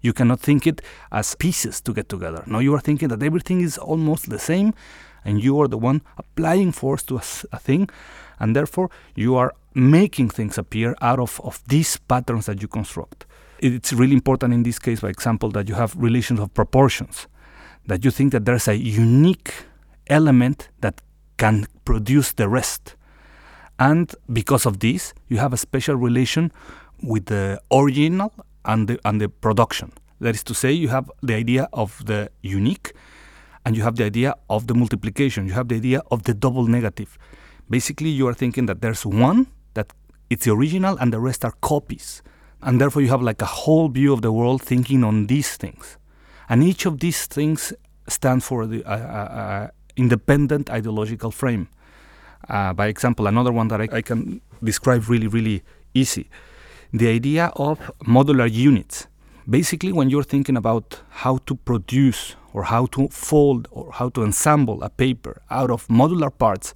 You 0.01 0.13
cannot 0.13 0.41
think 0.41 0.67
it 0.67 0.83
as 1.11 1.35
pieces 1.35 1.81
to 1.83 1.93
get 1.93 2.09
together. 2.09 2.43
No, 2.47 2.59
you 2.59 2.75
are 2.75 2.81
thinking 2.81 3.09
that 3.09 3.23
everything 3.23 3.61
is 3.61 3.79
almost 3.79 4.29
the 4.29 4.39
same 4.39 4.75
and 5.25 5.43
you 5.43 5.59
are 5.61 5.69
the 5.69 5.79
one 5.79 6.03
applying 6.19 6.73
force 6.73 7.03
to 7.05 7.17
a, 7.17 7.23
a 7.53 7.59
thing 7.59 7.89
and 8.39 8.55
therefore 8.55 8.91
you 9.15 9.35
are 9.37 9.55
making 9.75 10.29
things 10.31 10.59
appear 10.59 10.95
out 11.01 11.19
of, 11.19 11.41
of 11.43 11.63
these 11.69 11.97
patterns 11.97 12.47
that 12.47 12.63
you 12.63 12.69
construct. 12.69 13.27
It's 13.59 13.93
really 13.93 14.13
important 14.13 14.53
in 14.53 14.63
this 14.63 14.79
case, 14.79 15.01
for 15.01 15.09
example, 15.09 15.51
that 15.51 15.69
you 15.69 15.75
have 15.75 15.97
relations 15.97 16.39
of 16.39 16.53
proportions, 16.53 17.27
that 17.87 18.05
you 18.05 18.11
think 18.11 18.33
that 18.33 18.45
there's 18.45 18.69
a 18.69 18.77
unique 18.77 19.55
element 20.09 20.69
that 20.81 21.01
can 21.39 21.67
produce 21.85 22.33
the 22.33 22.49
rest. 22.49 22.95
And 23.79 24.15
because 24.33 24.67
of 24.67 24.81
this, 24.81 25.15
you 25.29 25.39
have 25.39 25.53
a 25.53 25.57
special 25.57 25.97
relation 25.97 26.53
with 27.03 27.27
the 27.27 27.61
original 27.73 28.33
and 28.65 28.89
the, 28.89 28.99
and 29.05 29.21
the 29.21 29.29
production. 29.29 29.93
That 30.21 30.35
is 30.35 30.45
to 30.45 30.55
say, 30.55 30.73
you 30.73 30.89
have 30.89 31.11
the 31.23 31.35
idea 31.35 31.69
of 31.73 32.05
the 32.07 32.31
unique 32.43 32.93
and 33.65 33.77
you 33.77 33.83
have 33.83 33.97
the 33.97 34.05
idea 34.05 34.35
of 34.49 34.67
the 34.67 34.75
multiplication, 34.75 35.47
you 35.47 35.55
have 35.55 35.69
the 35.69 35.77
idea 35.77 36.03
of 36.11 36.25
the 36.25 36.35
double 36.35 36.67
negative. 36.67 37.19
Basically, 37.69 38.11
you 38.11 38.29
are 38.29 38.35
thinking 38.35 38.67
that 38.67 38.83
there's 38.83 39.07
one 39.07 39.47
that 39.75 39.93
it's 40.31 40.45
the 40.45 40.53
original 40.53 40.97
and 40.99 41.13
the 41.13 41.21
rest 41.21 41.45
are 41.45 41.55
copies. 41.61 42.23
And 42.63 42.81
therefore, 42.81 43.03
you 43.03 43.09
have 43.09 43.23
like 43.23 43.43
a 43.43 43.47
whole 43.47 43.89
view 43.89 44.13
of 44.13 44.23
the 44.23 44.33
world 44.33 44.63
thinking 44.63 45.03
on 45.05 45.27
these 45.27 45.57
things. 45.57 45.99
And 46.49 46.63
each 46.63 46.87
of 46.87 47.01
these 47.01 47.27
things 47.27 47.73
stands 48.09 48.47
for 48.47 48.67
the 48.67 48.85
uh, 48.85 48.91
uh, 48.91 48.95
uh 48.95 49.69
independent 49.97 50.71
ideological 50.71 51.31
frame. 51.31 51.69
Uh, 52.49 52.73
by 52.73 52.87
example, 52.87 53.27
another 53.27 53.53
one 53.53 53.69
that 53.69 53.81
I, 53.81 53.89
I 53.93 54.03
can 54.03 54.41
describe 54.63 55.09
really, 55.09 55.27
really 55.27 55.63
easy 55.95 56.29
the 56.95 57.09
idea 57.09 57.51
of 57.57 57.91
modular 58.07 58.51
units. 58.51 59.09
Basically, 59.51 59.93
when 59.93 60.11
you're 60.11 60.23
thinking 60.23 60.57
about 60.57 61.01
how 61.11 61.39
to 61.47 61.57
produce 61.57 62.37
or 62.53 62.63
how 62.63 62.87
to 62.87 63.09
fold 63.09 63.67
or 63.73 63.91
how 63.93 64.09
to 64.11 64.23
ensemble 64.23 64.81
a 64.83 64.89
paper 64.89 65.43
out 65.51 65.73
of 65.73 65.89
modular 65.89 66.31
parts, 66.31 66.73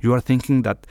you 0.00 0.14
are 0.14 0.20
thinking 0.20 0.62
that 0.62 0.86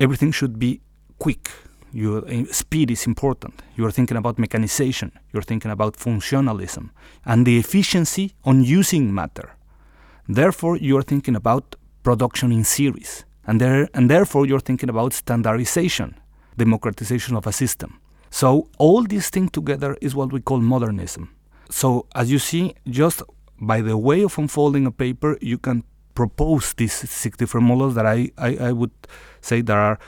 everything 0.00 0.32
should 0.32 0.58
be 0.58 0.80
quick. 1.18 1.50
Your 1.92 2.26
uh, 2.26 2.44
speed 2.50 2.90
is 2.90 3.06
important. 3.06 3.62
You 3.76 3.84
are 3.84 3.90
thinking 3.90 4.16
about 4.16 4.38
mechanization. 4.38 5.12
You're 5.32 5.42
thinking 5.42 5.70
about 5.70 5.96
functionalism 5.96 6.90
and 7.26 7.46
the 7.46 7.58
efficiency 7.58 8.34
on 8.44 8.64
using 8.64 9.14
matter. 9.14 9.54
Therefore, 10.26 10.76
you 10.76 10.96
are 10.96 11.02
thinking 11.02 11.36
about 11.36 11.76
production 12.02 12.52
in 12.52 12.64
series, 12.64 13.24
and, 13.48 13.60
there, 13.60 13.88
and 13.94 14.08
therefore 14.08 14.46
you're 14.46 14.60
thinking 14.60 14.90
about 14.90 15.14
standardization, 15.14 16.14
democratization 16.56 17.34
of 17.34 17.46
a 17.46 17.52
system. 17.52 17.98
So 18.30 18.68
all 18.78 19.02
these 19.04 19.30
things 19.30 19.50
together 19.50 19.96
is 20.02 20.14
what 20.14 20.32
we 20.32 20.40
call 20.40 20.60
modernism. 20.60 21.34
So 21.70 22.06
as 22.14 22.30
you 22.30 22.38
see, 22.38 22.74
just 22.86 23.22
by 23.58 23.80
the 23.80 23.96
way 23.96 24.22
of 24.22 24.38
unfolding 24.38 24.86
a 24.86 24.92
paper, 24.92 25.38
you 25.40 25.58
can 25.58 25.82
propose 26.14 26.74
these 26.74 26.92
six 26.92 27.38
different 27.38 27.66
models 27.66 27.94
that 27.94 28.04
I, 28.04 28.30
I, 28.36 28.56
I 28.68 28.72
would 28.72 28.92
say 29.40 29.62
that 29.62 29.76
are 29.76 29.98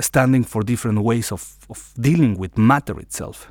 standing 0.00 0.44
for 0.44 0.62
different 0.62 1.00
ways 1.02 1.32
of, 1.32 1.56
of 1.68 1.92
dealing 1.98 2.38
with 2.38 2.56
matter 2.56 2.98
itself. 3.00 3.50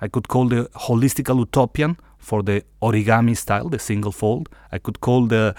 I 0.00 0.08
could 0.08 0.28
call 0.28 0.48
the 0.48 0.68
holistical 0.74 1.38
utopian 1.38 1.96
for 2.18 2.42
the 2.42 2.64
origami 2.82 3.36
style, 3.36 3.68
the 3.68 3.78
single 3.78 4.12
fold. 4.12 4.48
I 4.70 4.78
could 4.78 5.00
call 5.00 5.26
the 5.26 5.54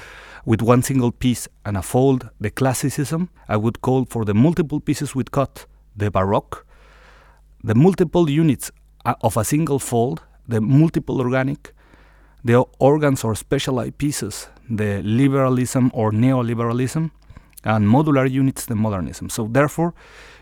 with 0.46 0.62
one 0.62 0.82
single 0.82 1.12
piece 1.12 1.48
and 1.66 1.78
a 1.78 1.82
fold 1.82 2.30
the 2.40 2.50
classicism. 2.50 3.30
I 3.48 3.58
would 3.58 3.82
call 3.82 4.06
for 4.06 4.26
the 4.26 4.34
multiple 4.34 4.80
pieces 4.80 5.16
with 5.16 5.32
cut 5.32 5.66
the 5.96 6.12
baroque. 6.12 6.66
The 7.64 7.76
multiple 7.76 8.30
units 8.30 8.72
uh, 9.06 9.16
of 9.22 9.38
a 9.38 9.44
single 9.44 9.80
fold, 9.80 10.22
the 10.48 10.60
multiple 10.60 11.22
organic, 11.22 11.74
the 12.44 12.66
organs 12.80 13.24
or 13.24 13.36
specialized 13.36 13.98
pieces, 13.98 14.50
the 14.70 15.02
liberalism 15.04 15.92
or 15.94 16.12
neoliberalism, 16.12 17.12
and 17.64 17.88
modular 17.88 18.30
units, 18.30 18.66
the 18.66 18.76
modernism. 18.76 19.30
So 19.30 19.48
therefore, 19.48 19.94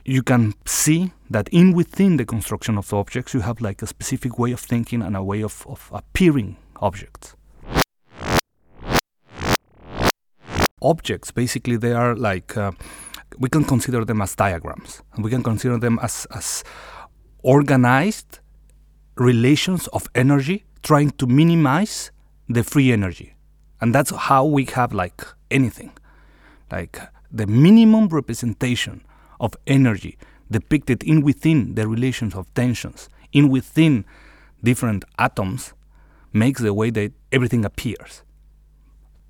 you 0.05 0.23
can 0.23 0.55
see 0.65 1.11
that 1.29 1.47
in 1.49 1.73
within 1.73 2.17
the 2.17 2.25
construction 2.25 2.77
of 2.77 2.89
the 2.89 2.97
objects, 2.97 3.35
you 3.35 3.41
have 3.41 3.61
like 3.61 3.83
a 3.83 3.87
specific 3.87 4.39
way 4.39 4.51
of 4.51 4.59
thinking 4.59 5.03
and 5.03 5.15
a 5.15 5.23
way 5.23 5.43
of, 5.43 5.65
of 5.67 5.89
appearing 5.93 6.57
objects. 6.77 7.35
Objects, 10.81 11.31
basically, 11.31 11.77
they 11.77 11.93
are 11.93 12.15
like 12.15 12.57
uh, 12.57 12.71
we 13.37 13.49
can 13.49 13.63
consider 13.63 14.03
them 14.05 14.21
as 14.21 14.35
diagrams, 14.35 15.01
we 15.17 15.29
can 15.29 15.43
consider 15.43 15.77
them 15.77 15.99
as, 16.01 16.27
as 16.35 16.63
organized 17.43 18.39
relations 19.15 19.87
of 19.87 20.07
energy 20.15 20.63
trying 20.83 21.11
to 21.11 21.27
minimize 21.27 22.11
the 22.49 22.63
free 22.63 22.91
energy. 22.91 23.35
And 23.79 23.93
that's 23.93 24.11
how 24.11 24.45
we 24.45 24.65
have 24.65 24.93
like 24.93 25.23
anything. 25.49 25.91
Like 26.71 26.99
the 27.31 27.47
minimum 27.47 28.07
representation 28.09 29.03
of 29.39 29.55
energy 29.67 30.17
depicted 30.49 31.03
in 31.03 31.21
within 31.21 31.75
the 31.75 31.87
relations 31.87 32.35
of 32.35 32.53
tensions, 32.53 33.09
in 33.31 33.49
within 33.49 34.05
different 34.63 35.05
atoms, 35.17 35.73
makes 36.33 36.61
the 36.61 36.73
way 36.73 36.89
that 36.91 37.11
everything 37.31 37.65
appears. 37.65 38.23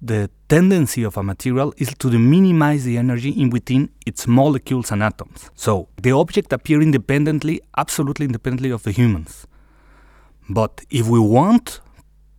The 0.04 0.32
tendency 0.50 1.04
of 1.04 1.16
a 1.16 1.22
material 1.22 1.74
is 1.78 1.94
to 2.00 2.10
minimize 2.10 2.84
the 2.86 2.98
energy 2.98 3.30
in 3.30 3.52
within 3.52 3.92
its 4.06 4.26
molecules 4.26 4.92
and 4.92 5.04
atoms. 5.04 5.52
So 5.54 5.90
the 6.02 6.12
object 6.12 6.52
appear 6.52 6.82
independently, 6.82 7.62
absolutely 7.78 8.26
independently 8.26 8.72
of 8.72 8.82
the 8.82 8.92
humans. 8.92 9.46
But 10.50 10.82
if 10.90 11.08
we 11.08 11.20
want 11.20 11.82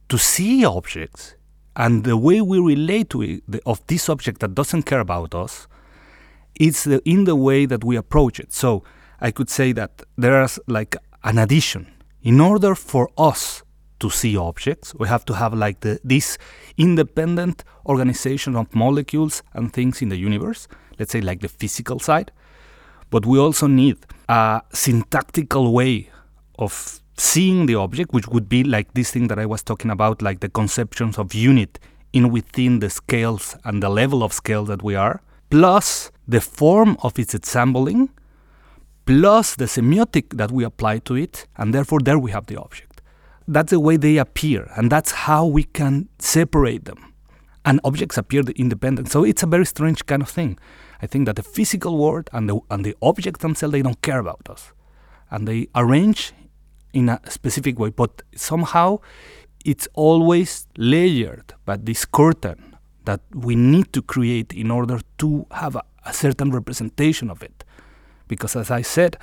to 0.09 0.19
see 0.19 0.65
objects 0.65 1.37
and 1.77 2.03
the 2.03 2.17
way 2.17 2.41
we 2.41 2.59
relate 2.59 3.11
to 3.11 3.23
it, 3.23 3.45
the, 3.47 3.63
of 3.65 3.87
this 3.87 4.09
object 4.09 4.41
that 4.41 4.57
doesn't 4.57 4.83
care 4.83 5.01
about 5.01 5.33
us, 5.33 5.69
it's 6.57 6.83
the, 6.83 7.01
in 7.09 7.25
the 7.25 7.37
way 7.37 7.65
that 7.67 7.85
we 7.85 7.97
approach 7.97 8.41
it. 8.41 8.53
So 8.53 8.83
I 9.21 9.31
could 9.31 9.49
say 9.49 9.73
that 9.73 10.03
there's 10.19 10.59
like 10.67 10.97
an 11.23 11.39
addition. 11.39 11.87
In 12.23 12.41
order 12.41 12.75
for 12.75 13.09
us 13.17 13.63
to 14.03 14.11
see 14.11 14.37
objects, 14.37 14.95
we 15.01 15.09
have 15.09 15.25
to 15.25 15.35
have 15.35 15.55
like 15.55 15.81
the, 15.81 15.99
this 16.05 16.37
independent 16.77 17.65
organization 17.87 18.57
of 18.57 18.75
molecules 18.75 19.43
and 19.55 19.73
things 19.73 20.03
in 20.03 20.09
the 20.11 20.17
universe, 20.17 20.69
let's 20.99 21.13
say 21.13 21.21
like 21.21 21.41
the 21.41 21.49
physical 21.49 21.99
side. 21.99 22.31
But 23.11 23.25
we 23.25 23.39
also 23.39 23.67
need 23.67 23.99
a 24.29 24.63
syntactical 24.73 25.73
way 25.73 26.11
of 26.59 27.01
seeing 27.17 27.67
the 27.67 27.77
object, 27.77 28.13
which 28.13 28.29
would 28.29 28.49
be 28.49 28.65
like 28.65 28.93
this 28.95 29.11
thing 29.11 29.29
that 29.29 29.39
I 29.39 29.47
was 29.47 29.63
talking 29.63 29.91
about, 29.91 30.21
like 30.21 30.41
the 30.41 30.49
conceptions 30.49 31.19
of 31.19 31.35
unit 31.35 31.79
in 32.13 32.31
within 32.31 32.81
the 32.81 32.91
scales 32.91 33.57
and 33.65 33.83
the 33.83 33.89
level 33.89 34.23
of 34.23 34.33
scale 34.33 34.65
that 34.67 34.83
we 34.83 34.95
are 34.95 35.23
plus 35.53 36.11
the 36.27 36.41
form 36.41 36.97
of 37.03 37.19
its 37.19 37.35
assembling, 37.35 38.09
plus 39.05 39.57
the 39.57 39.67
semiotic 39.67 40.37
that 40.39 40.51
we 40.51 40.65
apply 40.65 40.99
to 40.99 41.15
it, 41.15 41.47
and 41.57 41.75
therefore 41.75 42.01
there 42.01 42.19
we 42.19 42.31
have 42.31 42.47
the 42.47 42.57
object. 42.57 42.92
That's 43.47 43.71
the 43.71 43.81
way 43.81 43.97
they 43.97 44.19
appear, 44.19 44.71
and 44.77 44.91
that's 44.91 45.13
how 45.13 45.47
we 45.47 45.65
can 45.65 46.09
separate 46.19 46.85
them. 46.85 47.13
And 47.65 47.81
objects 47.85 48.19
appear 48.19 48.43
independent. 48.57 49.11
So 49.11 49.25
it's 49.25 49.43
a 49.43 49.47
very 49.47 49.67
strange 49.67 50.05
kind 50.07 50.23
of 50.23 50.29
thing. 50.29 50.59
I 51.01 51.07
think 51.07 51.27
that 51.27 51.37
the 51.37 51.43
physical 51.43 51.99
world 51.99 52.29
and 52.33 52.49
the, 52.49 52.61
and 52.71 52.85
the 52.85 52.97
objects 53.03 53.41
themselves, 53.41 53.73
they 53.73 53.83
don't 53.83 54.01
care 54.03 54.19
about 54.19 54.49
us. 54.49 54.73
And 55.31 55.47
they 55.49 55.69
arrange 55.75 56.33
in 56.93 57.09
a 57.09 57.21
specific 57.29 57.79
way, 57.79 57.91
but 57.91 58.23
somehow 58.35 58.99
it's 59.65 59.89
always 59.95 60.67
layered 60.77 61.55
by 61.65 61.77
this 61.77 62.05
curtain 62.05 62.77
that 63.05 63.21
we 63.35 63.55
need 63.55 63.93
to 63.93 64.03
create 64.03 64.53
in 64.53 64.71
order 64.71 65.01
to 65.19 65.47
have 65.51 65.77
a, 65.77 65.83
a 66.05 66.13
certain 66.13 66.51
representation 66.51 67.31
of 67.31 67.43
it. 67.43 67.65
Because 68.29 68.57
as 68.57 68.71
I 68.71 68.83
said, 68.83 69.17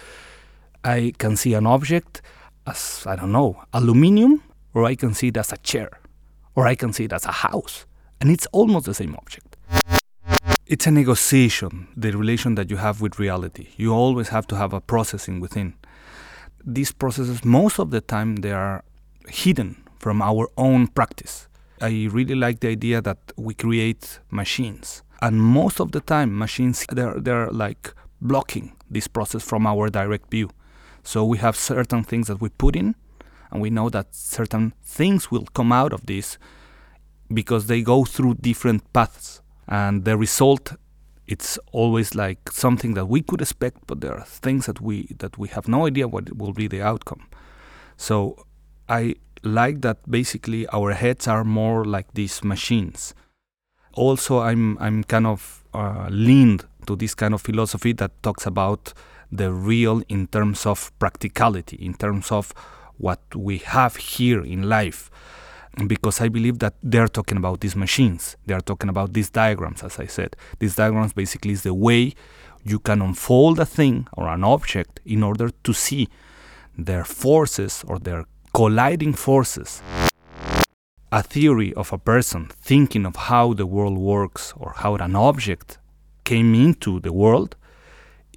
I 0.84 1.14
can 1.18 1.36
see 1.36 1.54
an 1.54 1.66
object 1.66 2.22
as, 2.70 3.04
I 3.06 3.16
don't 3.16 3.32
know, 3.32 3.62
aluminium, 3.74 4.44
or 4.74 4.86
I 4.86 4.96
can 4.96 5.14
see 5.14 5.28
it 5.28 5.38
as 5.38 5.52
a 5.52 5.58
chair, 5.58 5.90
or 6.56 6.68
I 6.68 6.76
can 6.76 6.94
see 6.94 7.06
it 7.06 7.14
as 7.14 7.26
a 7.26 7.32
house. 7.32 7.86
And 8.22 8.30
it's 8.30 8.46
almost 8.52 8.86
the 8.86 8.94
same 8.94 9.16
object. 9.16 9.58
It's 10.66 10.86
a 10.86 10.92
negotiation, 10.92 11.88
the 11.98 12.12
relation 12.12 12.56
that 12.56 12.70
you 12.70 12.78
have 12.78 13.02
with 13.02 13.18
reality. 13.18 13.70
You 13.76 13.92
always 13.94 14.30
have 14.30 14.46
to 14.48 14.56
have 14.56 14.72
a 14.72 14.80
processing 14.80 15.40
within. 15.40 15.74
These 16.64 16.92
processes, 16.92 17.44
most 17.44 17.80
of 17.80 17.90
the 17.90 18.02
time, 18.02 18.38
they 18.38 18.52
are 18.52 18.84
hidden 19.28 19.84
from 19.98 20.22
our 20.22 20.48
own 20.58 20.88
practice. 20.88 21.48
I 21.82 22.08
really 22.12 22.36
like 22.36 22.60
the 22.60 22.68
idea 22.68 23.02
that 23.02 23.18
we 23.36 23.54
create 23.56 24.20
machines. 24.30 25.02
And 25.22 25.42
most 25.42 25.80
of 25.80 25.92
the 25.92 26.02
time, 26.02 26.38
machines, 26.38 26.86
they're, 26.92 27.20
they're 27.20 27.50
like 27.50 27.94
blocking 28.22 28.74
this 28.92 29.08
process 29.08 29.44
from 29.44 29.66
our 29.66 29.90
direct 29.90 30.30
view. 30.30 30.50
So 31.10 31.25
we 31.25 31.39
have 31.39 31.56
certain 31.56 32.04
things 32.04 32.28
that 32.28 32.39
we 32.39 32.50
put 32.50 32.75
in, 32.75 32.94
and 33.50 33.60
we 33.63 33.72
know 33.72 33.89
that 33.89 34.13
certain 34.13 34.74
things 34.84 35.32
will 35.32 35.48
come 35.56 35.72
out 35.72 35.92
of 35.92 36.06
this 36.06 36.38
because 37.34 37.66
they 37.66 37.82
go 37.82 38.06
through 38.06 38.36
different 38.36 38.94
paths. 38.94 39.42
And 39.68 40.06
the 40.06 40.16
result 40.16 40.74
it's 41.25 41.58
always 41.72 42.13
like 42.13 42.51
something 42.51 42.94
that 42.94 43.08
we 43.08 43.24
could 43.24 43.42
expect, 43.42 43.88
but 43.88 44.01
there 44.01 44.13
are 44.13 44.24
things 44.24 44.68
that 44.68 44.82
we 44.82 45.08
that 45.18 45.36
we 45.39 45.48
have 45.48 45.68
no 45.68 45.88
idea 45.88 46.08
what 46.08 46.38
will 46.38 46.54
be 46.54 46.68
the 46.68 46.84
outcome. 46.84 47.25
So 47.98 48.46
I 48.88 49.16
like 49.42 49.82
that 49.82 49.98
basically 50.08 50.68
our 50.68 50.92
heads 50.94 51.28
are 51.28 51.44
more 51.44 51.86
like 51.86 52.13
these 52.13 52.44
machines. 52.44 53.16
Also, 53.94 54.42
I'm 54.42 54.78
I'm 54.78 55.04
kind 55.04 55.25
of 55.25 55.63
uh, 55.74 56.08
leaned 56.12 56.66
to 56.86 56.96
this 56.96 57.16
kind 57.16 57.34
of 57.34 57.42
philosophy 57.42 57.94
that 57.94 58.12
talks 58.22 58.46
about 58.46 58.94
the 59.32 59.52
real 59.52 60.02
in 60.10 60.28
terms 60.28 60.66
of 60.66 60.92
practicality, 61.00 61.78
in 61.78 61.94
terms 61.94 62.32
of 62.32 62.54
what 62.98 63.22
we 63.36 63.60
have 63.60 63.96
here 63.96 64.44
in 64.44 64.68
life 64.68 65.10
because 65.88 66.20
I 66.22 66.30
believe 66.30 66.60
that 66.60 66.76
they're 66.84 67.08
talking 67.08 67.38
about 67.38 67.62
these 67.62 67.76
machines. 67.76 68.36
They 68.46 68.54
are 68.54 68.62
talking 68.62 68.90
about 68.90 69.14
these 69.14 69.30
diagrams, 69.30 69.84
as 69.84 70.00
I 70.00 70.08
said. 70.08 70.36
These 70.60 70.76
diagrams 70.76 71.14
basically 71.14 71.52
is 71.52 71.64
the 71.64 71.74
way 71.74 72.14
you 72.64 72.80
can 72.80 73.02
unfold 73.02 73.60
a 73.60 73.66
thing 73.66 74.08
or 74.14 74.28
an 74.28 74.44
object 74.44 75.00
in 75.06 75.24
order 75.24 75.50
to 75.50 75.74
see 75.74 76.10
their 76.78 77.04
forces 77.04 77.84
or 77.88 78.00
their 78.00 78.26
colliding 78.54 79.14
forces. 79.14 79.82
A 81.12 81.24
theory 81.24 81.74
of 81.74 81.92
a 81.92 81.98
person 81.98 82.50
thinking 82.62 83.06
of 83.06 83.16
how 83.16 83.54
the 83.54 83.66
world 83.66 83.98
works 83.98 84.54
or 84.58 84.74
how 84.78 84.96
an 84.96 85.16
object 85.16 85.78
came 86.24 86.54
into 86.54 87.00
the 87.00 87.14
world 87.14 87.56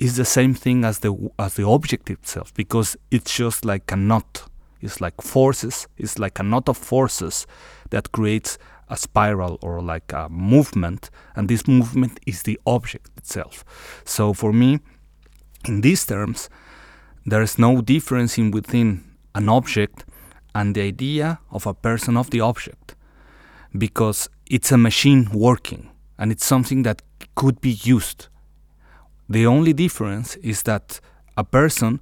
is 0.02 0.16
the 0.16 0.24
same 0.24 0.54
thing 0.54 0.84
as 0.84 0.98
the 0.98 1.12
as 1.38 1.54
the 1.54 1.66
object 1.66 2.10
itself 2.10 2.52
because 2.54 2.96
it's 3.10 3.36
just 3.36 3.64
like 3.64 3.92
a 3.92 3.96
knot 3.96 4.48
it's 4.82 5.00
like 5.00 5.22
forces, 5.22 5.86
it's 5.96 6.18
like 6.18 6.40
a 6.40 6.42
knot 6.42 6.68
of 6.68 6.76
forces 6.76 7.46
that 7.90 8.10
creates 8.10 8.58
a 8.88 8.96
spiral 8.96 9.58
or 9.62 9.80
like 9.80 10.12
a 10.12 10.28
movement, 10.28 11.08
and 11.36 11.48
this 11.48 11.68
movement 11.68 12.18
is 12.26 12.42
the 12.42 12.58
object 12.66 13.10
itself. 13.16 13.64
So 14.04 14.32
for 14.32 14.52
me, 14.52 14.80
in 15.66 15.80
these 15.80 16.04
terms, 16.04 16.50
there 17.24 17.42
is 17.42 17.58
no 17.58 17.80
difference 17.80 18.36
in 18.36 18.50
within 18.50 19.04
an 19.36 19.48
object 19.48 20.04
and 20.54 20.74
the 20.74 20.82
idea 20.82 21.38
of 21.50 21.66
a 21.66 21.72
person 21.72 22.16
of 22.16 22.30
the 22.30 22.40
object 22.40 22.96
because 23.78 24.28
it's 24.50 24.72
a 24.72 24.76
machine 24.76 25.30
working 25.32 25.88
and 26.18 26.32
it's 26.32 26.44
something 26.44 26.82
that 26.82 27.00
could 27.36 27.60
be 27.60 27.78
used. 27.84 28.26
The 29.28 29.46
only 29.46 29.72
difference 29.72 30.36
is 30.36 30.62
that 30.62 31.00
a 31.36 31.44
person 31.44 32.00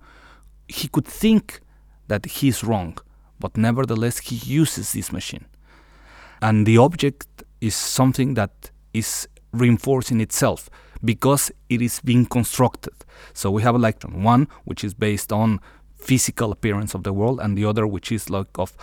he 0.69 0.89
could 0.89 1.07
think 1.07 1.61
that 2.09 2.27
he 2.27 2.49
is 2.49 2.65
wrong, 2.65 2.99
but 3.39 3.57
nevertheless 3.57 4.19
he 4.19 4.37
uses 4.37 4.93
this 4.93 5.13
machine. 5.13 5.47
And 6.43 6.67
the 6.67 6.79
object 6.79 7.27
is 7.61 7.75
something 7.75 8.35
that 8.35 8.71
is 8.93 9.29
reinforcing 9.53 10.21
itself 10.21 10.71
because 11.05 11.51
it 11.69 11.83
is 11.83 12.01
being 12.01 12.27
constructed. 12.27 12.95
So 13.33 13.51
we 13.51 13.63
have 13.63 13.77
like 13.77 14.03
one 14.03 14.49
which 14.65 14.85
is 14.85 14.95
based 14.95 15.33
on 15.33 15.61
physical 15.97 16.53
appearance 16.53 16.95
of 16.95 17.03
the 17.03 17.13
world, 17.13 17.41
and 17.41 17.57
the 17.57 17.65
other 17.65 17.87
which 17.87 18.11
is 18.11 18.31
like 18.31 18.59
of 18.59 18.77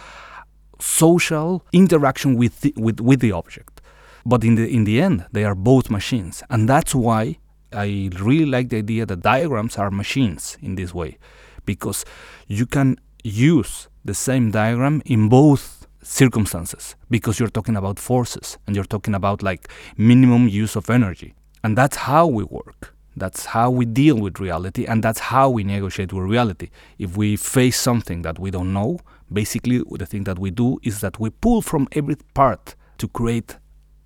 social 0.80 1.66
interaction 1.74 2.36
with 2.36 2.62
the, 2.62 2.74
with 2.78 3.00
with 3.00 3.20
the 3.20 3.32
object. 3.32 3.82
But 4.26 4.44
in 4.44 4.56
the 4.56 4.68
in 4.68 4.84
the 4.84 5.02
end, 5.02 5.26
they 5.32 5.44
are 5.44 5.56
both 5.56 5.90
machines, 5.90 6.44
and 6.50 6.70
that's 6.70 6.94
why 6.94 7.38
I 7.78 8.10
really 8.20 8.46
like 8.46 8.70
the 8.70 8.78
idea 8.78 9.06
that 9.06 9.22
diagrams 9.22 9.78
are 9.78 9.92
machines 9.92 10.58
in 10.62 10.76
this 10.76 10.94
way, 10.94 11.18
because 11.66 12.06
you 12.48 12.66
can 12.66 12.98
use 13.24 13.88
the 14.04 14.16
same 14.16 14.52
diagram 14.52 15.02
in 15.06 15.30
both 15.30 15.86
circumstances 16.02 16.96
because 17.10 17.40
you're 17.40 17.50
talking 17.50 17.76
about 17.76 18.00
forces 18.00 18.58
and 18.66 18.76
you're 18.76 18.86
talking 18.86 19.14
about 19.14 19.44
like 19.44 19.68
minimum 19.98 20.48
use 20.48 20.76
of 20.76 20.90
energy. 20.90 21.34
And 21.64 21.78
that's 21.78 21.98
how 21.98 22.26
we 22.26 22.44
work. 22.44 22.96
That's 23.16 23.48
how 23.48 23.70
we 23.72 23.86
deal 23.86 24.18
with 24.18 24.40
reality 24.40 24.86
and 24.86 25.04
that's 25.04 25.20
how 25.20 25.50
we 25.50 25.64
negotiate 25.64 26.14
with 26.14 26.24
reality. 26.24 26.70
If 26.98 27.18
we 27.18 27.36
face 27.36 27.80
something 27.80 28.22
that 28.22 28.40
we 28.40 28.52
don't 28.52 28.74
know, 28.74 29.00
basically 29.32 29.84
the 29.92 30.06
thing 30.06 30.24
that 30.24 30.40
we 30.40 30.50
do 30.52 30.80
is 30.84 31.02
that 31.02 31.20
we 31.20 31.30
pull 31.30 31.62
from 31.62 31.88
every 31.92 32.16
part 32.34 32.76
to 33.00 33.08
create 33.08 33.58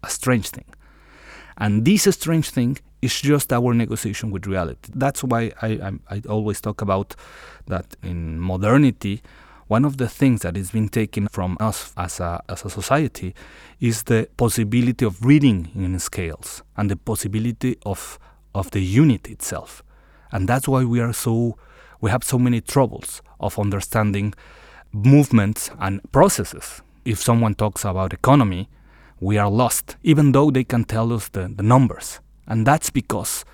a 0.03 0.09
strange 0.09 0.49
thing. 0.49 0.65
And 1.57 1.85
this 1.85 2.03
strange 2.03 2.49
thing 2.49 2.77
is 3.01 3.19
just 3.21 3.51
our 3.51 3.73
negotiation 3.73 4.31
with 4.31 4.45
reality. 4.47 4.91
That's 4.93 5.23
why 5.23 5.51
I, 5.61 5.67
I, 5.67 5.91
I 6.15 6.21
always 6.29 6.61
talk 6.61 6.81
about 6.81 7.15
that 7.67 7.95
in 8.03 8.39
modernity, 8.39 9.21
one 9.67 9.85
of 9.85 9.97
the 9.97 10.09
things 10.09 10.41
that 10.41 10.57
is 10.57 10.71
being 10.71 10.89
taken 10.89 11.27
from 11.29 11.57
us 11.59 11.93
as 11.95 12.19
a, 12.19 12.43
as 12.49 12.65
a 12.65 12.69
society 12.69 13.33
is 13.79 14.03
the 14.03 14.27
possibility 14.35 15.05
of 15.05 15.25
reading 15.25 15.71
in 15.73 15.97
scales 15.99 16.61
and 16.75 16.91
the 16.91 16.97
possibility 16.97 17.77
of, 17.85 18.19
of 18.53 18.71
the 18.71 18.81
unit 18.81 19.29
itself. 19.29 19.81
And 20.31 20.47
that's 20.47 20.67
why 20.67 20.83
we 20.83 20.99
are 20.99 21.13
so, 21.13 21.57
we 22.01 22.11
have 22.11 22.23
so 22.23 22.37
many 22.37 22.59
troubles 22.59 23.21
of 23.39 23.57
understanding 23.57 24.33
movements 24.91 25.71
and 25.79 26.01
processes. 26.11 26.81
If 27.05 27.19
someone 27.19 27.55
talks 27.55 27.85
about 27.85 28.13
economy, 28.13 28.67
we 29.21 29.37
are 29.37 29.49
lost, 29.49 29.95
even 30.03 30.33
though 30.33 30.51
they 30.51 30.65
can 30.65 30.83
tell 30.83 31.13
us 31.13 31.29
the, 31.29 31.47
the 31.55 31.63
numbers. 31.63 32.19
And 32.47 32.65
that's 32.65 32.89
because 32.89 33.45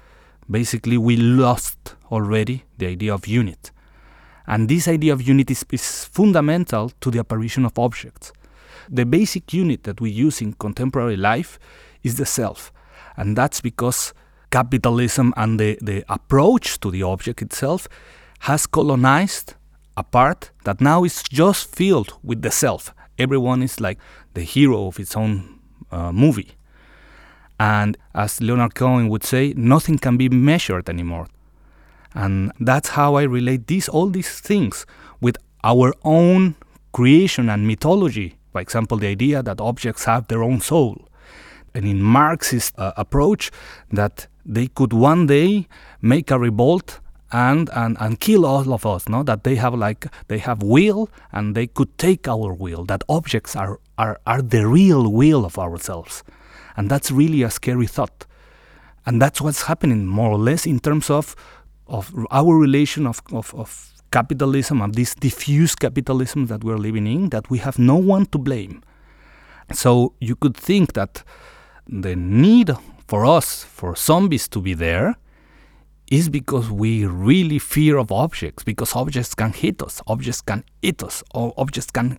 basically 0.50 0.97
we 0.97 1.17
lost 1.17 1.95
already 2.12 2.63
the 2.78 2.88
idea 2.88 3.13
of 3.13 3.28
unit. 3.28 3.71
And 4.47 4.69
this 4.69 4.88
idea 4.88 5.13
of 5.13 5.21
unit 5.21 5.52
is, 5.52 5.65
is, 5.71 6.06
fundamental 6.06 6.91
to 7.02 7.12
the 7.12 7.19
apparition 7.19 7.65
of 7.65 7.78
objects. 7.78 8.32
The 8.89 9.06
basic 9.06 9.54
unit 9.54 9.84
that 9.84 10.00
we 10.00 10.10
use 10.10 10.41
in 10.41 10.54
contemporary 10.54 11.17
life 11.17 11.60
is 12.04 12.15
the 12.15 12.26
self. 12.26 12.71
And 13.17 13.38
that's 13.38 13.60
because 13.60 14.13
capitalism 14.50 15.34
and 15.36 15.60
the, 15.60 15.78
the 15.82 16.06
approach 16.08 16.80
to 16.80 16.91
the 16.91 17.04
object 17.04 17.41
itself 17.41 17.89
has 18.39 18.65
colonized 18.65 19.56
a 19.97 20.04
part 20.04 20.52
that 20.63 20.80
now 20.80 21.04
is 21.04 21.23
just 21.23 21.76
filled 21.76 22.13
with 22.23 22.41
the 22.41 22.52
self. 22.52 22.93
Everyone 23.17 23.63
is 23.63 23.82
like 23.82 24.00
the 24.34 24.43
hero 24.43 24.88
of 24.88 25.00
its 25.00 25.17
own 25.17 25.60
uh, 25.91 26.12
movie. 26.12 26.57
And 27.60 27.98
as 28.13 28.41
Leonard 28.41 28.76
Cohen 28.76 29.10
would 29.10 29.24
say, 29.24 29.54
nothing 29.56 29.98
can 29.98 30.17
be 30.17 30.30
measured 30.30 30.89
anymore. 30.89 31.28
And 32.13 32.52
that's 32.60 32.89
how 32.89 33.15
I 33.15 33.24
relate 33.24 33.67
these 33.67 33.89
all 33.89 34.10
these 34.10 34.39
things 34.39 34.86
with 35.22 35.38
our 35.63 35.93
own 36.04 36.56
creation 36.91 37.50
and 37.50 37.67
mythology. 37.67 38.38
For 38.52 38.62
example, 38.62 38.98
the 38.98 39.08
idea 39.08 39.43
that 39.43 39.60
objects 39.60 40.06
have 40.06 40.28
their 40.28 40.43
own 40.43 40.62
soul. 40.62 41.08
And 41.74 41.86
in 41.86 42.02
Marxist 42.02 42.74
uh, 42.80 42.93
approach, 42.98 43.52
that 43.91 44.28
they 44.46 44.67
could 44.67 44.93
one 44.93 45.28
day 45.28 45.67
make 46.02 46.32
a 46.32 46.39
revolt 46.39 47.00
and, 47.32 47.70
and 47.74 47.98
and 48.00 48.20
kill 48.20 48.46
all 48.46 48.74
of 48.74 48.86
us 48.86 49.10
no 49.10 49.22
that 49.22 49.43
they 49.43 49.56
have 49.56 49.74
like 49.74 50.08
they 50.30 50.38
have 50.38 50.63
will 50.63 51.10
and 51.34 51.56
they 51.56 51.67
could 51.67 51.98
take 51.98 52.26
our 52.28 52.54
will 52.54 52.86
that 52.86 53.04
objects 53.10 53.54
are 53.56 53.80
are, 53.98 54.17
are 54.26 54.41
the 54.41 54.65
real 54.65 55.12
will 55.12 55.43
of 55.43 55.60
ourselves 55.60 56.24
and 56.78 56.90
that's 56.90 57.12
really 57.12 57.44
a 57.44 57.50
scary 57.50 57.88
thought. 57.88 58.26
And 59.06 59.22
that's 59.22 59.42
what's 59.42 59.63
happening 59.63 60.06
more 60.06 60.30
or 60.30 60.38
less 60.38 60.66
in 60.66 60.80
terms 60.80 61.10
of, 61.10 61.36
of 61.88 62.13
our 62.32 62.56
relation 62.56 63.08
of, 63.08 63.22
of, 63.34 63.54
of 63.56 63.94
capitalism, 64.12 64.82
of 64.82 64.96
this 64.96 65.16
diffuse 65.16 65.76
capitalism 65.76 66.46
that 66.48 66.63
we're 66.63 66.78
living 66.78 67.08
in, 67.08 67.30
that 67.30 67.50
we 67.50 67.58
have 67.60 67.80
no 67.80 67.96
one 67.96 68.26
to 68.28 68.38
blame. 68.38 68.84
So 69.74 70.13
you 70.20 70.36
could 70.36 70.56
think 70.56 70.94
that 70.94 71.24
the 71.88 72.16
need 72.16 72.72
for 73.08 73.26
us, 73.26 73.63
for 73.63 73.96
zombies 73.96 74.48
to 74.50 74.62
be 74.62 74.74
there, 74.74 75.16
is 76.10 76.30
because 76.30 76.70
we 76.70 77.06
really 77.06 77.60
fear 77.60 77.98
of 77.98 78.12
objects, 78.12 78.63
because 78.63 78.96
objects 78.96 79.36
can 79.36 79.52
hit 79.52 79.82
us, 79.82 80.02
objects 80.08 80.42
can 80.42 80.63
eat 80.82 81.04
us, 81.04 81.24
or 81.34 81.54
objects 81.58 81.92
can 81.92 82.18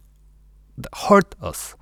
hurt 0.94 1.34
us. 1.40 1.74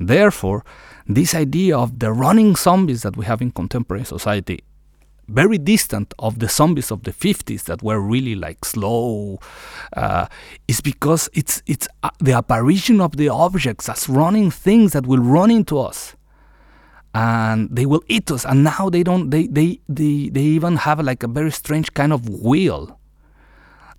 Therefore, 0.00 0.64
this 1.08 1.34
idea 1.34 1.76
of 1.76 1.98
the 1.98 2.12
running 2.12 2.54
zombies 2.54 3.02
that 3.02 3.16
we 3.16 3.24
have 3.24 3.40
in 3.40 3.50
contemporary 3.50 4.04
society 4.04 4.60
very 5.28 5.58
distant 5.58 6.14
of 6.18 6.38
the 6.38 6.48
zombies 6.48 6.90
of 6.90 7.02
the 7.04 7.12
50s 7.12 7.64
that 7.64 7.82
were 7.82 8.00
really 8.00 8.34
like 8.34 8.64
slow 8.64 9.38
uh, 9.94 10.26
is 10.66 10.80
because 10.80 11.28
it's 11.34 11.62
it's 11.66 11.86
uh, 12.02 12.10
the 12.18 12.32
apparition 12.32 13.00
of 13.00 13.16
the 13.16 13.28
objects 13.28 13.88
as 13.88 14.08
running 14.08 14.50
things 14.50 14.92
that 14.92 15.06
will 15.06 15.22
run 15.22 15.50
into 15.50 15.78
us. 15.78 16.14
And 17.14 17.68
they 17.70 17.86
will 17.86 18.02
eat 18.08 18.30
us. 18.30 18.44
And 18.44 18.64
now 18.64 18.88
they 18.90 19.02
don't 19.02 19.30
they 19.30 19.46
they 19.46 19.80
they, 19.88 20.30
they 20.30 20.42
even 20.42 20.76
have 20.76 21.00
like 21.00 21.22
a 21.22 21.28
very 21.28 21.50
strange 21.50 21.92
kind 21.94 22.12
of 22.12 22.28
will 22.28 22.97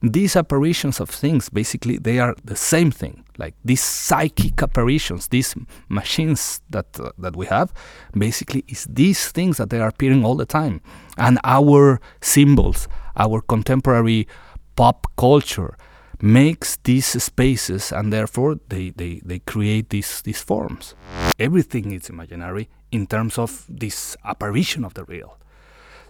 these 0.02 0.36
apparitions 0.36 1.00
of 1.00 1.10
things 1.10 1.50
basically 1.50 1.98
they 1.98 2.20
are 2.20 2.36
the 2.44 2.56
same 2.56 2.92
thing. 2.92 3.26
Like 3.38 3.56
these 3.64 3.82
psychic 3.82 4.62
apparitions 4.62 5.28
these 5.28 5.56
machines 5.88 6.62
that 6.70 7.00
uh, 7.00 7.12
that 7.18 7.36
we 7.36 7.46
have 7.48 7.74
basically 8.14 8.64
is 8.68 8.86
these 8.90 9.30
things 9.32 9.58
that 9.58 9.70
they 9.70 9.80
are 9.80 9.90
appearing 9.90 10.24
all 10.26 10.36
the 10.36 10.46
time. 10.46 10.82
And 11.18 11.40
our 11.44 12.00
symbols 12.22 12.88
our 13.20 13.42
contemporary 13.42 14.28
pop 14.76 15.08
culture 15.18 15.78
makes 16.22 16.78
these 16.84 17.22
spaces 17.22 17.92
and 17.92 18.12
therefore 18.12 18.60
they, 18.70 18.90
they, 18.92 19.22
they 19.24 19.40
create 19.40 19.90
these, 19.90 20.22
these 20.22 20.42
forms. 20.42 20.96
Everything 21.38 21.92
is 21.92 22.10
imaginary 22.10 22.70
in 22.92 23.08
terms 23.08 23.38
of 23.38 23.66
this 23.70 24.18
apparition 24.26 24.84
of 24.84 24.94
the 24.94 25.04
real. 25.06 25.38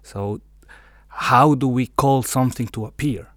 So, 0.02 0.41
how 1.08 1.56
do 1.56 1.67
we 1.67 1.88
call 1.88 2.23
something 2.23 2.67
to 2.69 2.86
appear? 2.86 3.28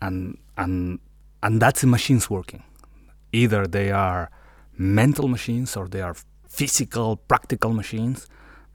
And 0.00 0.38
and 0.56 0.98
and 1.42 1.60
that's 1.60 1.80
the 1.80 1.86
machines 1.86 2.28
working. 2.30 2.62
Either 3.32 3.66
they 3.66 3.90
are 3.90 4.30
mental 4.76 5.28
machines 5.28 5.76
or 5.76 5.88
they 5.88 6.00
are 6.00 6.16
physical, 6.48 7.16
practical 7.16 7.72
machines, 7.72 8.26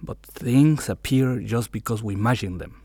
but 0.01 0.17
things 0.23 0.89
appear 0.89 1.39
just 1.39 1.71
because 1.71 2.03
we 2.03 2.13
imagine 2.13 2.57
them. 2.57 2.81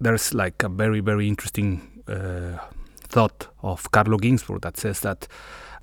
There's 0.00 0.34
like 0.34 0.62
a 0.62 0.68
very, 0.68 1.00
very 1.00 1.26
interesting 1.26 2.02
uh, 2.06 2.58
thought 3.08 3.48
of 3.62 3.90
Carlo 3.90 4.18
Ginzburg 4.18 4.60
that 4.62 4.76
says 4.76 5.00
that 5.00 5.26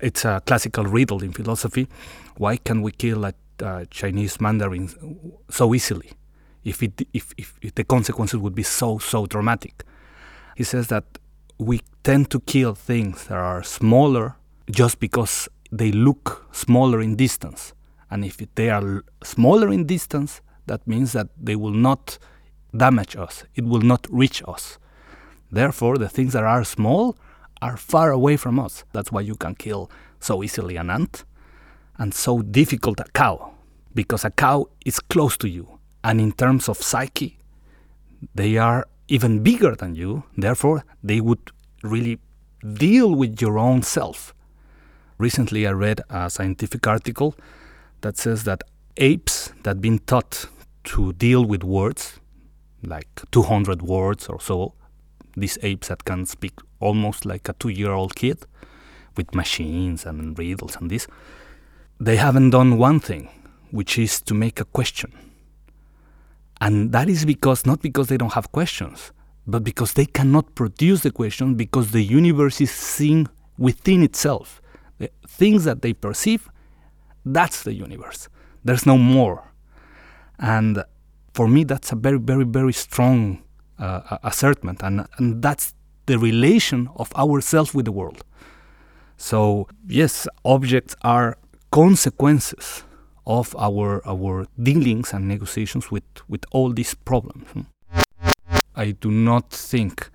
it's 0.00 0.24
a 0.24 0.40
classical 0.46 0.84
riddle 0.84 1.22
in 1.22 1.32
philosophy. 1.32 1.88
Why 2.36 2.56
can 2.56 2.82
we 2.82 2.92
kill 2.92 3.24
a, 3.24 3.34
a 3.60 3.86
Chinese 3.86 4.40
Mandarin 4.40 4.88
so 5.50 5.74
easily 5.74 6.12
if, 6.64 6.82
it, 6.82 7.06
if, 7.12 7.34
if, 7.36 7.58
if 7.62 7.74
the 7.74 7.84
consequences 7.84 8.38
would 8.38 8.54
be 8.54 8.62
so, 8.62 8.98
so 8.98 9.26
dramatic? 9.26 9.84
He 10.56 10.64
says 10.64 10.88
that 10.88 11.04
we 11.58 11.80
tend 12.02 12.30
to 12.30 12.40
kill 12.40 12.74
things 12.74 13.26
that 13.26 13.38
are 13.38 13.62
smaller 13.62 14.36
just 14.70 15.00
because 15.00 15.48
they 15.72 15.92
look 15.92 16.46
smaller 16.52 17.00
in 17.00 17.16
distance. 17.16 17.72
And 18.10 18.24
if 18.24 18.36
they 18.54 18.70
are 18.70 19.04
smaller 19.24 19.72
in 19.72 19.86
distance, 19.86 20.40
that 20.66 20.86
means 20.86 21.12
that 21.12 21.28
they 21.40 21.56
will 21.56 21.72
not 21.72 22.18
damage 22.76 23.16
us, 23.16 23.44
it 23.54 23.64
will 23.64 23.80
not 23.80 24.06
reach 24.10 24.42
us. 24.46 24.78
Therefore, 25.50 25.96
the 25.96 26.08
things 26.08 26.32
that 26.34 26.44
are 26.44 26.64
small 26.64 27.16
are 27.62 27.76
far 27.76 28.10
away 28.10 28.36
from 28.36 28.58
us. 28.58 28.84
That's 28.92 29.10
why 29.10 29.22
you 29.22 29.36
can 29.36 29.54
kill 29.54 29.90
so 30.20 30.42
easily 30.42 30.76
an 30.76 30.90
ant 30.90 31.24
and 31.98 32.12
so 32.12 32.42
difficult 32.42 33.00
a 33.00 33.04
cow, 33.14 33.54
because 33.94 34.24
a 34.24 34.30
cow 34.30 34.66
is 34.84 35.00
close 35.00 35.36
to 35.38 35.48
you. 35.48 35.78
And 36.04 36.20
in 36.20 36.32
terms 36.32 36.68
of 36.68 36.76
psyche, 36.76 37.38
they 38.34 38.58
are 38.58 38.86
even 39.08 39.42
bigger 39.42 39.74
than 39.74 39.94
you. 39.94 40.24
Therefore, 40.36 40.84
they 41.02 41.20
would 41.20 41.50
really 41.82 42.18
deal 42.74 43.14
with 43.14 43.40
your 43.40 43.58
own 43.58 43.82
self. 43.82 44.34
Recently, 45.18 45.66
I 45.66 45.72
read 45.72 46.00
a 46.10 46.28
scientific 46.28 46.86
article 46.86 47.34
that 48.00 48.16
says 48.16 48.44
that 48.44 48.62
apes 48.96 49.52
that 49.62 49.80
been 49.80 49.98
taught 50.00 50.46
to 50.84 51.12
deal 51.14 51.44
with 51.44 51.62
words, 51.64 52.20
like 52.82 53.08
200 53.30 53.82
words 53.82 54.28
or 54.28 54.40
so, 54.40 54.74
these 55.36 55.58
apes 55.62 55.88
that 55.88 56.04
can 56.04 56.24
speak 56.24 56.54
almost 56.80 57.26
like 57.26 57.48
a 57.48 57.52
two 57.54 57.68
year 57.68 57.92
old 57.92 58.16
kid 58.16 58.38
with 59.16 59.34
machines 59.34 60.06
and 60.06 60.38
riddles 60.38 60.76
and 60.76 60.90
this, 60.90 61.06
they 62.00 62.16
haven't 62.16 62.50
done 62.50 62.78
one 62.78 63.00
thing, 63.00 63.28
which 63.70 63.98
is 63.98 64.20
to 64.22 64.34
make 64.34 64.60
a 64.60 64.64
question. 64.64 65.12
And 66.60 66.92
that 66.92 67.08
is 67.08 67.24
because, 67.24 67.66
not 67.66 67.82
because 67.82 68.08
they 68.08 68.16
don't 68.16 68.32
have 68.32 68.50
questions, 68.52 69.12
but 69.46 69.62
because 69.62 69.92
they 69.92 70.06
cannot 70.06 70.54
produce 70.54 71.02
the 71.02 71.10
question 71.10 71.54
because 71.54 71.90
the 71.90 72.02
universe 72.02 72.60
is 72.60 72.70
seen 72.70 73.28
within 73.58 74.02
itself. 74.02 74.60
The 74.98 75.10
things 75.28 75.64
that 75.64 75.82
they 75.82 75.92
perceive, 75.92 76.48
that's 77.24 77.62
the 77.62 77.74
universe. 77.74 78.28
There's 78.64 78.86
no 78.86 78.96
more. 78.96 79.52
And 80.38 80.82
for 81.34 81.46
me, 81.48 81.64
that's 81.64 81.92
a 81.92 81.96
very, 81.96 82.18
very, 82.18 82.44
very 82.44 82.72
strong 82.72 83.42
uh, 83.78 84.18
assertment, 84.22 84.82
and, 84.82 85.06
and 85.18 85.42
that's 85.42 85.74
the 86.06 86.18
relation 86.18 86.88
of 86.96 87.14
ourselves 87.14 87.74
with 87.74 87.84
the 87.84 87.92
world. 87.92 88.24
So, 89.18 89.68
yes, 89.86 90.26
objects 90.44 90.96
are 91.02 91.36
consequences 91.70 92.84
of 93.26 93.54
our, 93.58 94.06
our 94.06 94.46
dealings 94.62 95.12
and 95.12 95.26
negotiations 95.26 95.90
with, 95.90 96.04
with 96.28 96.44
all 96.52 96.72
these 96.72 96.94
problems. 96.94 97.46
Hmm? 97.50 97.62
I 98.74 98.92
do 98.92 99.10
not 99.10 99.50
think 99.50 100.10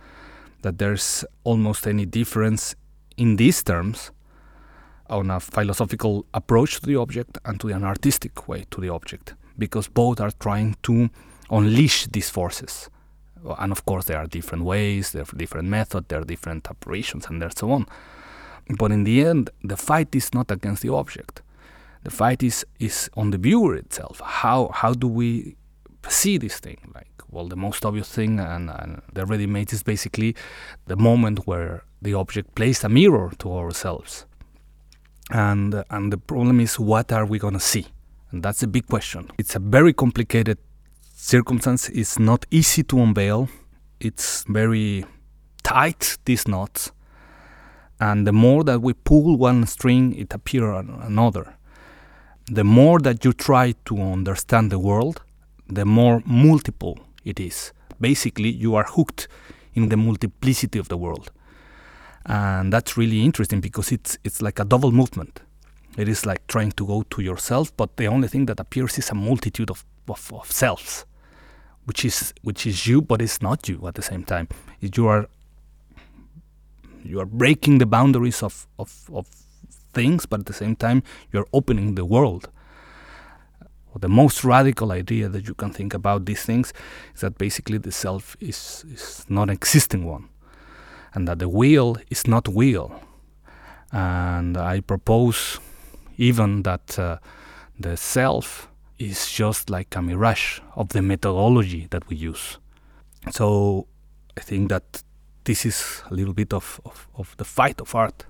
that 0.62 0.78
there's 0.78 1.26
almost 1.44 1.88
any 1.88 2.06
difference 2.06 2.76
in 3.18 3.36
these 3.36 3.64
terms 3.64 4.12
on 5.10 5.30
a 5.30 5.40
philosophical 5.40 6.26
approach 6.34 6.80
to 6.80 6.86
the 6.86 6.96
object 6.96 7.38
and 7.44 7.60
to 7.60 7.68
an 7.70 7.84
artistic 7.84 8.48
way 8.48 8.66
to 8.72 8.80
the 8.80 8.90
object, 8.90 9.34
because 9.58 9.88
both 9.88 10.22
are 10.22 10.32
trying 10.40 10.76
to 10.84 11.10
unleash 11.50 12.06
these 12.08 12.30
forces. 12.30 12.90
And 13.58 13.72
of 13.72 13.86
course, 13.86 14.06
there 14.06 14.20
are 14.20 14.28
different 14.28 14.64
ways, 14.64 15.12
there 15.12 15.24
are 15.24 15.38
different 15.38 15.68
methods, 15.68 16.06
there 16.08 16.22
are 16.22 16.24
different 16.26 16.70
operations, 16.70 17.26
and 17.28 17.44
so 17.58 17.72
on. 17.72 17.88
But 18.78 18.92
in 18.92 19.04
the 19.04 19.26
end, 19.26 19.50
the 19.64 19.76
fight 19.76 20.16
is 20.16 20.34
not 20.34 20.52
against 20.52 20.84
the 20.84 20.94
object. 20.94 21.42
The 22.04 22.10
fight 22.10 22.44
is, 22.44 22.66
is 22.80 23.10
on 23.16 23.32
the 23.32 23.38
viewer 23.38 23.76
itself. 23.76 24.22
How 24.24 24.70
how 24.74 24.94
do 24.94 25.08
we 25.08 25.56
see 26.08 26.38
this 26.38 26.60
thing? 26.60 26.92
Like 26.96 27.08
well, 27.30 27.48
the 27.48 27.56
most 27.56 27.86
obvious 27.86 28.10
thing 28.10 28.40
and, 28.40 28.70
and 28.70 29.02
the 29.14 29.26
ready-made 29.26 29.72
is 29.72 29.84
basically 29.84 30.36
the 30.88 30.98
moment 30.98 31.48
where 31.48 31.84
the 32.02 32.14
object 32.14 32.56
plays 32.56 32.84
a 32.84 32.90
mirror 32.90 33.32
to 33.40 33.54
ourselves. 33.54 34.26
And 35.30 35.84
and 35.90 36.12
the 36.12 36.18
problem 36.18 36.60
is 36.60 36.80
what 36.80 37.12
are 37.12 37.26
we 37.26 37.40
gonna 37.40 37.60
see? 37.60 37.86
And 38.32 38.44
that's 38.44 38.64
a 38.64 38.68
big 38.68 38.88
question. 38.88 39.30
It's 39.38 39.56
a 39.56 39.60
very 39.60 39.94
complicated 39.94 40.58
circumstance. 41.14 41.90
It's 41.90 42.18
not 42.18 42.46
easy 42.50 42.84
to 42.84 43.00
unveil. 43.00 43.50
It's 44.00 44.44
very 44.48 45.06
tight, 45.64 46.18
these 46.26 46.48
knots. 46.48 46.92
And 48.00 48.26
the 48.26 48.34
more 48.34 48.64
that 48.64 48.82
we 48.82 48.94
pull 48.94 49.38
one 49.38 49.68
string, 49.68 50.16
it 50.16 50.34
appears 50.34 50.86
another. 51.04 51.56
The 52.48 52.64
more 52.64 53.00
that 53.00 53.24
you 53.24 53.34
try 53.34 53.74
to 53.86 54.02
understand 54.02 54.72
the 54.72 54.80
world, 54.80 55.22
the 55.68 55.86
more 55.86 56.22
multiple 56.26 57.00
it 57.24 57.40
is. 57.40 57.72
Basically, 58.00 58.50
you 58.50 58.76
are 58.76 58.84
hooked 58.84 59.28
in 59.74 59.90
the 59.90 59.98
multiplicity 59.98 60.80
of 60.80 60.90
the 60.90 60.98
world. 60.98 61.32
And 62.26 62.72
that's 62.72 62.98
really 62.98 63.24
interesting 63.24 63.62
because 63.62 63.92
it's, 63.92 64.18
it's 64.24 64.42
like 64.42 64.60
a 64.60 64.66
double 64.66 64.92
movement. 64.92 65.42
It 65.98 66.08
is 66.08 66.26
like 66.26 66.46
trying 66.48 66.72
to 66.74 66.86
go 66.86 67.04
to 67.10 67.22
yourself, 67.22 67.76
but 67.76 67.98
the 67.98 68.08
only 68.08 68.28
thing 68.28 68.46
that 68.46 68.60
appears 68.60 68.98
is 68.98 69.10
a 69.10 69.16
multitude 69.16 69.70
of, 69.70 69.86
of, 70.08 70.32
of 70.34 70.52
selves, 70.52 71.06
which 71.86 72.06
is, 72.06 72.34
which 72.44 72.66
is 72.66 72.88
you, 72.88 73.02
but 73.02 73.22
it's 73.22 73.42
not 73.42 73.68
you 73.68 73.86
at 73.88 73.96
the 73.96 74.02
same 74.02 74.24
time. 74.24 74.48
You 74.80 75.08
are, 75.08 75.28
you 77.04 77.20
are 77.20 77.26
breaking 77.26 77.80
the 77.80 77.86
boundaries 77.86 78.42
of, 78.44 78.68
of, 78.80 79.10
of 79.14 79.28
things, 79.94 80.26
but 80.26 80.42
at 80.42 80.46
the 80.46 80.54
same 80.54 80.76
time, 80.76 81.04
you're 81.32 81.48
opening 81.54 81.96
the 81.96 82.06
world 82.06 82.50
the 84.00 84.08
most 84.08 84.44
radical 84.44 84.92
idea 84.92 85.28
that 85.28 85.48
you 85.48 85.54
can 85.54 85.72
think 85.72 85.94
about 85.94 86.26
these 86.26 86.44
things 86.44 86.74
is 87.14 87.22
that 87.22 87.38
basically 87.38 87.78
the 87.78 87.92
self 87.92 88.38
is, 88.40 88.86
is 88.92 89.26
not 89.28 89.44
an 89.44 89.50
existing 89.50 90.06
one 90.06 90.30
and 91.14 91.28
that 91.28 91.40
the 91.40 91.50
will 91.50 91.98
is 92.10 92.26
not 92.26 92.48
will. 92.48 92.94
And 93.92 94.58
I 94.58 94.80
propose 94.80 95.60
even 96.18 96.64
that 96.64 96.98
uh, 96.98 97.18
the 97.78 97.98
self 97.98 98.70
is 98.98 99.30
just 99.30 99.70
like 99.70 99.96
a 99.96 100.02
mirage 100.02 100.62
of 100.76 100.90
the 100.90 101.02
methodology 101.02 101.88
that 101.90 102.08
we 102.08 102.16
use. 102.16 102.60
So 103.32 103.88
I 104.38 104.42
think 104.42 104.70
that 104.70 105.04
this 105.44 105.66
is 105.66 106.02
a 106.10 106.14
little 106.14 106.34
bit 106.34 106.54
of, 106.54 106.80
of, 106.86 107.08
of 107.18 107.36
the 107.38 107.46
fight 107.46 107.82
of 107.82 107.94
art. 107.94 108.26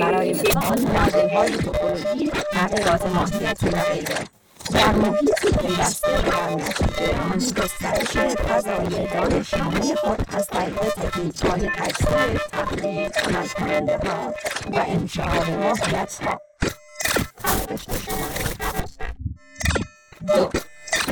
برای 0.00 0.32
مثال 0.32 0.80
معادل 0.80 1.28
های 1.28 1.50
توپولوژی 1.50 2.30
تغییرات 2.52 3.06
ماهیتی 3.06 3.68
و 3.68 3.70
غیره 3.70 4.18
در 4.72 4.92
محیطی 4.92 5.50
پیوسته 5.50 6.22
در 6.22 6.50
نتیجه 6.50 7.20
آن 7.20 7.38
گسترش 7.38 8.16
فضای 8.36 9.06
دانشنامه 9.06 9.94
خود 9.94 10.26
از 10.32 10.46
طریق 10.46 10.94
تکنیک 10.94 11.44
های 11.44 11.68
تجزیه 11.68 12.40
تقلید 12.52 13.12
عمل 13.12 13.46
کننده 13.46 13.98
ها 13.98 14.34
و 14.72 14.84
انشعار 14.88 15.56
ماهیت 15.56 16.20
ها 16.22 16.40
دو 20.26 20.50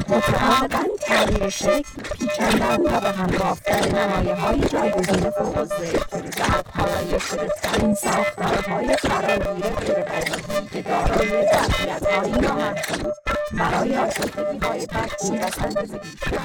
متعاقبا 0.09 0.83
تغییر 1.01 1.49
شکل 1.49 1.83
پیچاندن 2.19 2.81
و 2.81 2.99
به 3.01 3.11
هم 3.11 3.27
بافتن 3.27 3.97
نمایه 3.97 4.35
های 4.35 4.59
جایگزین 4.59 5.29
فوق 5.29 5.63
ذکر 5.63 6.17
و 6.39 6.63
پالایشترین 6.63 7.95
ساختارهای 7.95 8.95
فراگیر 8.95 9.69
غیربدیهی 9.69 10.67
که 10.71 10.81
دارای 10.81 11.47
ظرفیتهایی 11.53 12.31
نامحدود 12.31 13.13
برای 13.53 13.97
آشفتگی 13.97 14.57
های 14.67 14.85
تکمیل 14.85 15.43
و 15.43 15.51
سنجز 15.51 15.91
بیشتر 15.91 16.39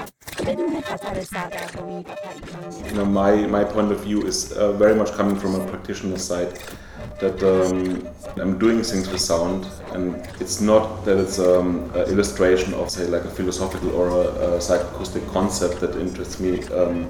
بدون 0.46 0.80
خطر 0.80 1.24
سردرگمی 1.24 1.98
و 1.98 3.04
پریشانی 3.04 3.14
my, 3.14 3.46
my 3.46 3.64
point 3.64 3.92
of 3.92 4.00
view 4.04 4.26
is 4.26 4.52
uh, 4.52 4.72
very 4.72 4.94
much 4.94 5.10
coming 5.18 5.36
from 5.36 5.54
a 5.54 5.66
practitioner 5.70 6.18
side 6.18 6.58
that 7.19 7.41
um, 7.43 8.07
I'm 8.39 8.59
doing 8.59 8.83
things 8.83 9.09
with 9.09 9.21
sound, 9.21 9.65
and 9.93 10.15
it's 10.39 10.61
not 10.61 11.03
that 11.05 11.17
it's 11.17 11.39
um, 11.39 11.89
an 11.95 12.09
illustration 12.09 12.73
of, 12.75 12.89
say, 12.89 13.05
like 13.07 13.23
a 13.23 13.29
philosophical 13.29 13.91
or 13.91 14.09
a, 14.09 14.55
a 14.55 14.57
psychoacoustic 14.59 15.27
concept 15.31 15.79
that 15.81 15.95
interests 15.95 16.39
me. 16.39 16.63
Um, 16.67 17.09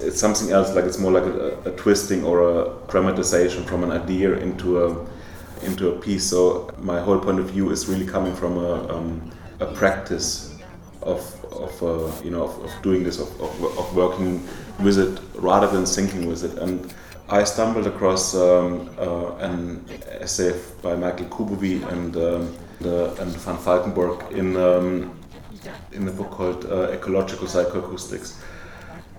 it's 0.00 0.18
something 0.18 0.50
else, 0.50 0.74
like 0.74 0.84
it's 0.84 0.98
more 0.98 1.12
like 1.12 1.24
a, 1.24 1.58
a, 1.66 1.72
twisting 1.76 2.24
or 2.24 2.60
a 2.60 2.72
dramatization 2.88 3.64
from 3.64 3.84
an 3.84 3.90
idea 3.90 4.32
into 4.34 4.84
a 4.84 5.06
into 5.62 5.90
a 5.90 6.00
piece. 6.00 6.26
So 6.26 6.70
my 6.78 7.00
whole 7.00 7.18
point 7.18 7.38
of 7.38 7.50
view 7.50 7.70
is 7.70 7.86
really 7.86 8.06
coming 8.06 8.34
from 8.34 8.56
a, 8.56 8.96
um, 8.96 9.30
a 9.60 9.66
practice 9.66 10.56
of, 11.02 11.44
of 11.52 11.82
uh, 11.82 12.24
you 12.24 12.30
know 12.30 12.44
of, 12.44 12.64
of, 12.64 12.82
doing 12.82 13.04
this 13.04 13.18
of, 13.18 13.28
of, 13.40 13.78
of, 13.78 13.94
working 13.94 14.46
with 14.82 14.98
it 14.98 15.20
rather 15.34 15.66
than 15.66 15.84
thinking 15.84 16.26
with 16.26 16.44
it 16.44 16.58
and 16.58 16.94
I 17.30 17.44
stumbled 17.44 17.86
across 17.86 18.34
um, 18.34 18.90
uh, 18.98 19.36
an 19.36 19.84
essay 20.20 20.52
by 20.82 20.96
Michael 20.96 21.26
Kubovy 21.26 21.86
and 21.92 22.16
um, 22.16 22.56
the, 22.80 23.14
and 23.22 23.30
Van 23.30 23.56
Valkenburg 23.56 24.32
in 24.32 24.56
um, 24.56 25.16
in 25.92 26.08
a 26.08 26.10
book 26.10 26.30
called 26.30 26.64
uh, 26.64 26.90
Ecological 26.90 27.46
Psychoacoustics 27.46 28.36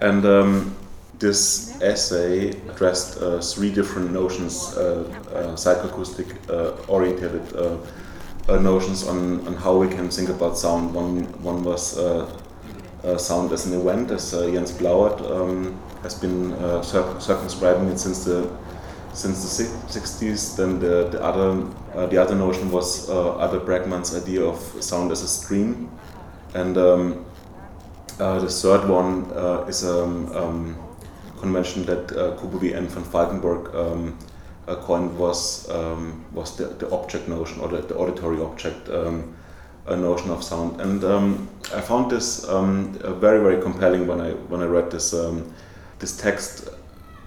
and 0.02 0.26
um, 0.26 0.76
this 1.19 1.80
essay 1.82 2.50
addressed 2.69 3.21
uh, 3.21 3.39
three 3.39 3.71
different 3.71 4.12
notions, 4.12 4.76
uh, 4.76 5.06
uh, 5.34 5.56
psychoacoustic 5.56 6.28
oriented 6.89 7.43
notions 8.50 9.08
on, 9.08 9.45
on 9.47 9.54
how 9.54 9.78
we 9.78 9.88
can 9.88 10.10
think 10.10 10.30
about 10.30 10.58
sound. 10.58 10.93
One, 10.93 11.26
one 11.43 11.63
was 11.63 11.97
sound 13.17 13.51
as 13.51 13.65
an 13.65 13.79
event, 13.79 14.11
as 14.11 14.31
Jens 14.31 14.71
Blauert 14.71 15.19
um, 15.31 15.79
has 16.03 16.15
been 16.15 16.51
circumscribing 16.83 17.87
it 17.89 17.99
since 17.99 18.25
the 18.25 18.49
since 19.13 19.57
the 19.57 19.63
60s. 19.99 20.55
Then 20.55 20.79
the, 20.79 21.09
the 21.09 21.23
other 21.23 21.67
uh, 21.95 22.05
the 22.07 22.17
other 22.17 22.35
notion 22.35 22.71
was 22.71 23.09
uh, 23.09 23.39
Albert 23.39 23.65
Bregman's 23.65 24.15
idea 24.15 24.43
of 24.43 24.59
sound 24.83 25.11
as 25.11 25.21
a 25.21 25.27
stream, 25.27 25.89
and 26.53 26.77
um, 26.77 27.25
uh, 28.19 28.39
the 28.39 28.49
third 28.49 28.87
one 28.87 29.25
is 29.67 29.83
um, 29.83 30.31
um, 30.35 30.91
convention 31.41 31.85
that 31.85 32.11
uh, 32.11 32.37
Kubovy 32.37 32.75
and 32.77 32.87
van 32.87 33.03
Valkenburg 33.03 33.75
um, 33.75 34.17
uh, 34.67 34.75
coined 34.75 35.17
was 35.17 35.69
um, 35.69 36.23
was 36.31 36.55
the, 36.55 36.65
the 36.65 36.89
object 36.91 37.27
notion 37.27 37.59
or 37.59 37.67
the, 37.67 37.81
the 37.81 37.95
auditory 37.95 38.39
object 38.41 38.89
um, 38.89 39.35
notion 39.89 40.31
of 40.31 40.43
sound. 40.43 40.79
And 40.81 41.03
um, 41.03 41.49
I 41.73 41.81
found 41.81 42.11
this 42.11 42.47
um, 42.47 42.93
very 43.19 43.39
very 43.39 43.61
compelling 43.61 44.07
when 44.07 44.21
I 44.21 44.31
when 44.49 44.61
I 44.61 44.65
read 44.65 44.91
this 44.91 45.13
um, 45.13 45.53
this 45.99 46.17
text. 46.17 46.69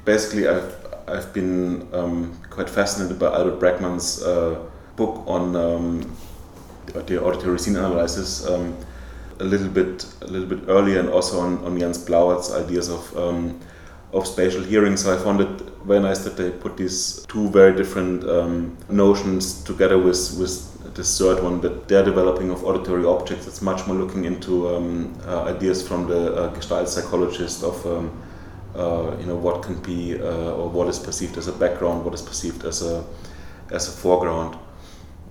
Basically, 0.04 0.48
I've 0.48 0.74
I've 1.08 1.32
been 1.32 1.86
quite 2.50 2.70
fascinated 2.70 3.18
by 3.18 3.26
Albert 3.26 3.60
Bregman's 3.60 4.22
uh, 4.22 4.58
book 4.96 5.22
on 5.26 5.52
the 7.06 7.22
auditory 7.22 7.58
scene 7.58 7.76
analysis 7.76 8.46
a 9.40 9.44
little 9.44 9.68
bit 9.68 10.06
a 10.22 10.26
little 10.26 10.48
bit 10.48 10.68
earlier 10.68 11.00
and 11.00 11.08
also 11.08 11.40
on, 11.40 11.58
on 11.64 11.78
Jens 11.78 11.98
Blauert's 11.98 12.52
ideas 12.52 12.88
of 12.88 13.16
um, 13.16 13.58
of 14.12 14.26
spatial 14.26 14.62
hearing. 14.62 14.96
So 14.96 15.14
I 15.14 15.22
found 15.22 15.40
it 15.40 15.60
very 15.84 16.00
nice 16.00 16.20
that 16.20 16.36
they 16.36 16.50
put 16.50 16.76
these 16.76 17.24
two 17.28 17.50
very 17.50 17.76
different 17.76 18.24
um, 18.24 18.76
notions 18.88 19.62
together 19.64 19.98
with 19.98 20.36
with 20.38 20.70
this 20.94 21.18
third 21.18 21.42
one 21.42 21.60
that 21.60 21.88
they're 21.88 22.04
developing 22.04 22.50
of 22.50 22.64
auditory 22.64 23.04
objects. 23.04 23.46
It's 23.46 23.62
much 23.62 23.86
more 23.86 23.96
looking 23.96 24.24
into 24.24 24.68
um, 24.68 25.18
uh, 25.26 25.44
ideas 25.44 25.86
from 25.86 26.06
the 26.06 26.34
uh, 26.34 26.54
Gestalt 26.54 26.88
psychologist 26.88 27.62
of 27.62 27.84
um, 27.86 28.22
uh, 28.74 29.16
you 29.18 29.26
know 29.26 29.36
what 29.36 29.62
can 29.62 29.80
be 29.82 30.18
uh, 30.18 30.52
or 30.52 30.68
what 30.68 30.88
is 30.88 30.98
perceived 30.98 31.36
as 31.36 31.48
a 31.48 31.52
background, 31.52 32.04
what 32.04 32.14
is 32.14 32.22
perceived 32.22 32.64
as 32.64 32.82
a 32.82 33.04
as 33.70 33.88
a 33.88 33.92
foreground. 33.92 34.56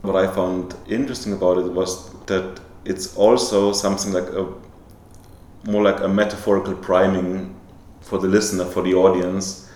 What 0.01 0.15
I 0.15 0.33
found 0.33 0.75
interesting 0.87 1.33
about 1.33 1.57
it 1.57 1.71
was 1.71 2.13
that 2.25 2.59
it's 2.85 3.15
also 3.15 3.71
something 3.71 4.11
like 4.11 4.27
a 4.33 4.53
more 5.65 5.81
like 5.81 6.01
a 6.01 6.07
metaphorical 6.07 6.75
priming 6.75 7.55
for 8.01 8.19
the 8.19 8.27
listener, 8.27 8.65
for 8.65 8.83
the 8.83 8.93
audience, 8.93 9.69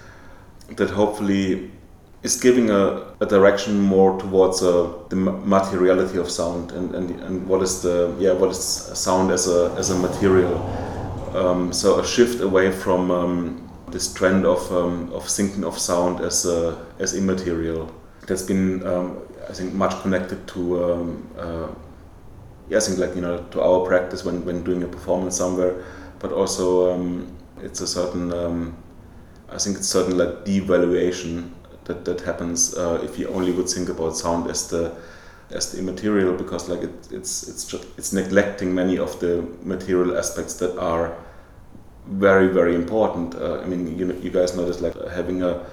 that 0.75 0.89
hopefully 0.89 1.71
is 2.27 2.35
giving 2.35 2.69
a, 2.69 2.83
a 3.21 3.25
direction 3.25 3.79
more 3.79 4.19
towards 4.19 4.61
uh, 4.61 4.93
the 5.07 5.15
materiality 5.15 6.17
of 6.17 6.29
sound 6.29 6.71
and, 6.73 6.93
and, 6.93 7.07
and 7.25 7.47
what 7.47 7.61
is 7.67 7.81
the 7.81 8.13
yeah 8.19 8.33
what 8.33 8.49
is 8.55 8.61
sound 9.07 9.31
as 9.31 9.47
a 9.47 9.59
as 9.81 9.89
a 9.95 9.97
material. 10.07 10.57
Um, 11.41 11.61
so 11.81 11.99
a 11.99 12.05
shift 12.05 12.41
away 12.49 12.67
from 12.83 13.11
um, 13.11 13.35
this 13.95 14.13
trend 14.13 14.45
of 14.45 14.61
um, 14.71 14.95
of 15.13 15.23
thinking 15.37 15.63
of 15.63 15.79
sound 15.79 16.19
as 16.29 16.45
uh, 16.45 16.75
as 16.99 17.15
immaterial. 17.21 17.83
That's 18.27 18.45
been 18.51 18.85
um, 18.91 19.07
I 19.49 19.53
think 19.53 19.73
much 19.73 19.93
connected 20.01 20.39
to 20.53 20.61
um, 20.85 21.07
uh, 21.43 21.67
yeah 22.69 22.77
I 22.77 22.81
think 22.81 22.97
like 22.99 23.15
you 23.15 23.21
know 23.21 23.37
to 23.53 23.57
our 23.67 23.79
practice 23.87 24.25
when 24.25 24.43
when 24.47 24.63
doing 24.63 24.83
a 24.83 24.89
performance 24.97 25.37
somewhere, 25.37 25.73
but 26.19 26.31
also 26.33 26.93
um, 26.93 27.09
it's 27.67 27.79
a 27.81 27.87
certain 27.87 28.25
I 29.49 29.57
think 29.57 29.77
it's 29.77 29.87
certain 29.87 30.17
like 30.17 30.43
devaluation 30.43 31.51
that 31.87 32.05
that 32.05 32.21
happens 32.21 32.75
uh, 32.75 32.99
if 33.03 33.17
you 33.17 33.27
only 33.29 33.51
would 33.51 33.69
think 33.69 33.89
about 33.89 34.15
sound 34.15 34.49
as 34.49 34.67
the 34.69 34.91
as 35.49 35.71
the 35.71 35.79
immaterial 35.79 36.33
because 36.33 36.69
like 36.69 36.83
it, 36.83 37.07
it's 37.11 37.47
it's 37.47 37.65
just, 37.65 37.85
it's 37.97 38.13
neglecting 38.13 38.73
many 38.75 38.97
of 38.97 39.19
the 39.19 39.41
material 39.63 40.17
aspects 40.17 40.55
that 40.55 40.77
are 40.77 41.15
very 42.07 42.47
very 42.47 42.75
important. 42.75 43.35
Uh, 43.35 43.59
I 43.61 43.65
mean 43.65 43.97
you 43.97 44.05
know, 44.05 44.15
you 44.15 44.29
guys 44.29 44.55
know 44.55 44.63
like 44.63 44.95
having 45.09 45.43
a 45.43 45.65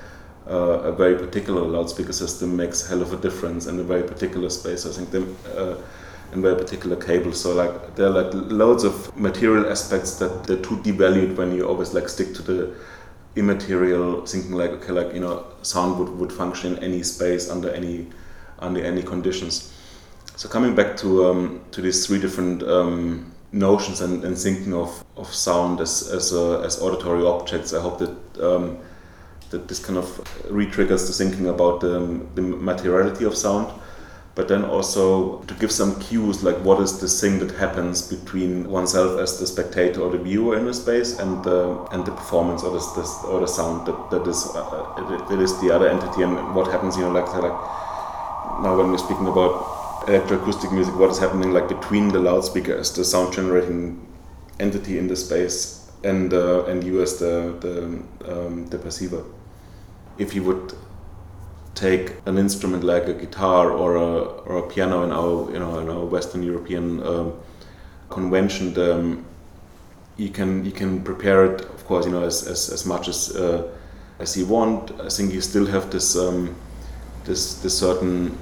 uh, 0.48 0.90
a 0.90 0.92
very 0.92 1.16
particular 1.16 1.62
loudspeaker 1.62 2.12
system 2.12 2.56
makes 2.56 2.84
a 2.84 2.88
hell 2.88 3.02
of 3.02 3.12
a 3.12 3.16
difference 3.16 3.66
in 3.66 3.78
a 3.80 3.82
very 3.82 4.02
particular 4.02 4.50
space. 4.50 4.86
I 4.86 4.90
think 4.90 5.10
the 5.10 5.22
uh, 5.58 5.76
in 6.32 6.42
very 6.42 6.56
particular 6.56 6.96
cables. 6.96 7.40
So 7.40 7.54
like 7.54 7.96
there 7.96 8.06
are 8.06 8.22
like 8.22 8.30
loads 8.32 8.84
of 8.84 9.16
material 9.16 9.70
aspects 9.70 10.16
that 10.16 10.44
they're 10.44 10.62
too 10.62 10.76
devalued 10.78 11.36
when 11.36 11.54
you 11.54 11.66
always 11.66 11.94
like 11.94 12.08
stick 12.08 12.34
to 12.34 12.42
the 12.42 12.74
immaterial 13.36 14.24
thinking 14.26 14.52
like 14.52 14.70
okay 14.70 14.92
like 14.92 15.12
you 15.12 15.20
know 15.20 15.44
sound 15.62 15.98
would, 15.98 16.08
would 16.18 16.32
function 16.32 16.76
in 16.76 16.84
any 16.84 17.02
space 17.02 17.50
under 17.50 17.70
any 17.70 18.06
under 18.58 18.82
any 18.82 19.02
conditions. 19.02 19.72
So 20.36 20.48
coming 20.48 20.74
back 20.74 20.96
to 20.98 21.26
um, 21.26 21.60
to 21.72 21.80
these 21.80 22.06
three 22.06 22.20
different 22.20 22.62
um, 22.62 23.32
notions 23.52 24.00
and, 24.00 24.24
and 24.24 24.36
thinking 24.36 24.74
of, 24.74 25.04
of 25.16 25.32
sound 25.32 25.80
as 25.80 26.08
as, 26.10 26.32
uh, 26.32 26.60
as 26.60 26.80
auditory 26.80 27.24
objects, 27.24 27.72
I 27.72 27.80
hope 27.80 27.98
that 27.98 28.44
um, 28.44 28.78
that 29.50 29.68
this 29.68 29.84
kind 29.84 29.98
of 29.98 30.08
re-triggers 30.50 31.06
the 31.06 31.12
thinking 31.12 31.48
about 31.48 31.80
the, 31.80 32.20
the 32.34 32.42
materiality 32.42 33.24
of 33.24 33.36
sound 33.36 33.68
but 34.34 34.48
then 34.48 34.64
also 34.64 35.38
to 35.42 35.54
give 35.54 35.70
some 35.70 35.98
cues 36.00 36.42
like 36.42 36.56
what 36.56 36.80
is 36.80 37.00
this 37.00 37.20
thing 37.20 37.38
that 37.38 37.52
happens 37.52 38.02
between 38.02 38.68
oneself 38.68 39.20
as 39.20 39.38
the 39.38 39.46
spectator 39.46 40.00
or 40.00 40.10
the 40.10 40.18
viewer 40.18 40.56
in 40.56 40.64
the 40.64 40.74
space 40.74 41.18
and 41.18 41.44
the 41.44 41.78
and 41.92 42.04
the 42.04 42.10
performance 42.10 42.62
or 42.62 42.72
this 42.72 43.24
or 43.24 43.40
the 43.40 43.46
sound 43.46 43.86
that, 43.86 44.10
that 44.10 44.26
is 44.26 44.46
uh, 44.54 45.26
that 45.28 45.40
is 45.40 45.60
the 45.60 45.70
other 45.70 45.88
entity 45.88 46.22
and 46.22 46.54
what 46.54 46.70
happens 46.70 46.96
you 46.96 47.02
know 47.02 47.12
like 47.12 47.28
like 47.34 47.58
now 48.62 48.76
when 48.76 48.90
we're 48.90 48.98
speaking 48.98 49.28
about 49.28 49.52
electroacoustic 50.06 50.72
music 50.72 50.94
what 50.96 51.10
is 51.10 51.18
happening 51.18 51.52
like 51.52 51.68
between 51.68 52.08
the 52.08 52.18
loudspeaker 52.18 52.74
as 52.74 52.92
the 52.92 53.04
sound 53.04 53.32
generating 53.32 54.04
entity 54.60 54.98
in 54.98 55.08
the 55.08 55.16
space 55.16 55.84
and 56.04 56.32
uh, 56.32 56.64
and 56.66 56.84
you 56.84 57.02
as 57.02 57.18
the 57.18 57.54
the, 57.60 58.30
um, 58.30 58.66
the 58.66 58.78
perceiver. 58.78 59.24
If 60.18 60.34
you 60.34 60.44
would 60.44 60.74
take 61.74 62.14
an 62.26 62.38
instrument 62.38 62.84
like 62.84 63.06
a 63.06 63.14
guitar 63.14 63.70
or 63.70 63.96
a, 63.96 64.22
or 64.46 64.58
a 64.58 64.68
piano 64.68 65.02
in 65.04 65.10
our 65.12 65.50
you 65.52 65.58
know 65.58 65.78
in 65.78 65.88
our 65.88 66.04
Western 66.04 66.42
European 66.42 67.04
um, 67.06 67.32
convention, 68.10 68.78
um, 68.78 69.24
you 70.16 70.28
can 70.28 70.64
you 70.64 70.72
can 70.72 71.02
prepare 71.02 71.44
it 71.44 71.62
of 71.62 71.84
course 71.86 72.06
you 72.06 72.12
know 72.12 72.22
as 72.22 72.46
as, 72.46 72.70
as 72.70 72.86
much 72.86 73.08
as 73.08 73.34
uh, 73.36 73.68
as 74.18 74.36
you 74.36 74.46
want. 74.46 74.92
I 75.00 75.08
think 75.08 75.32
you 75.32 75.40
still 75.40 75.66
have 75.66 75.90
this 75.90 76.16
um, 76.16 76.54
this 77.24 77.54
this 77.62 77.78
certain 77.78 78.36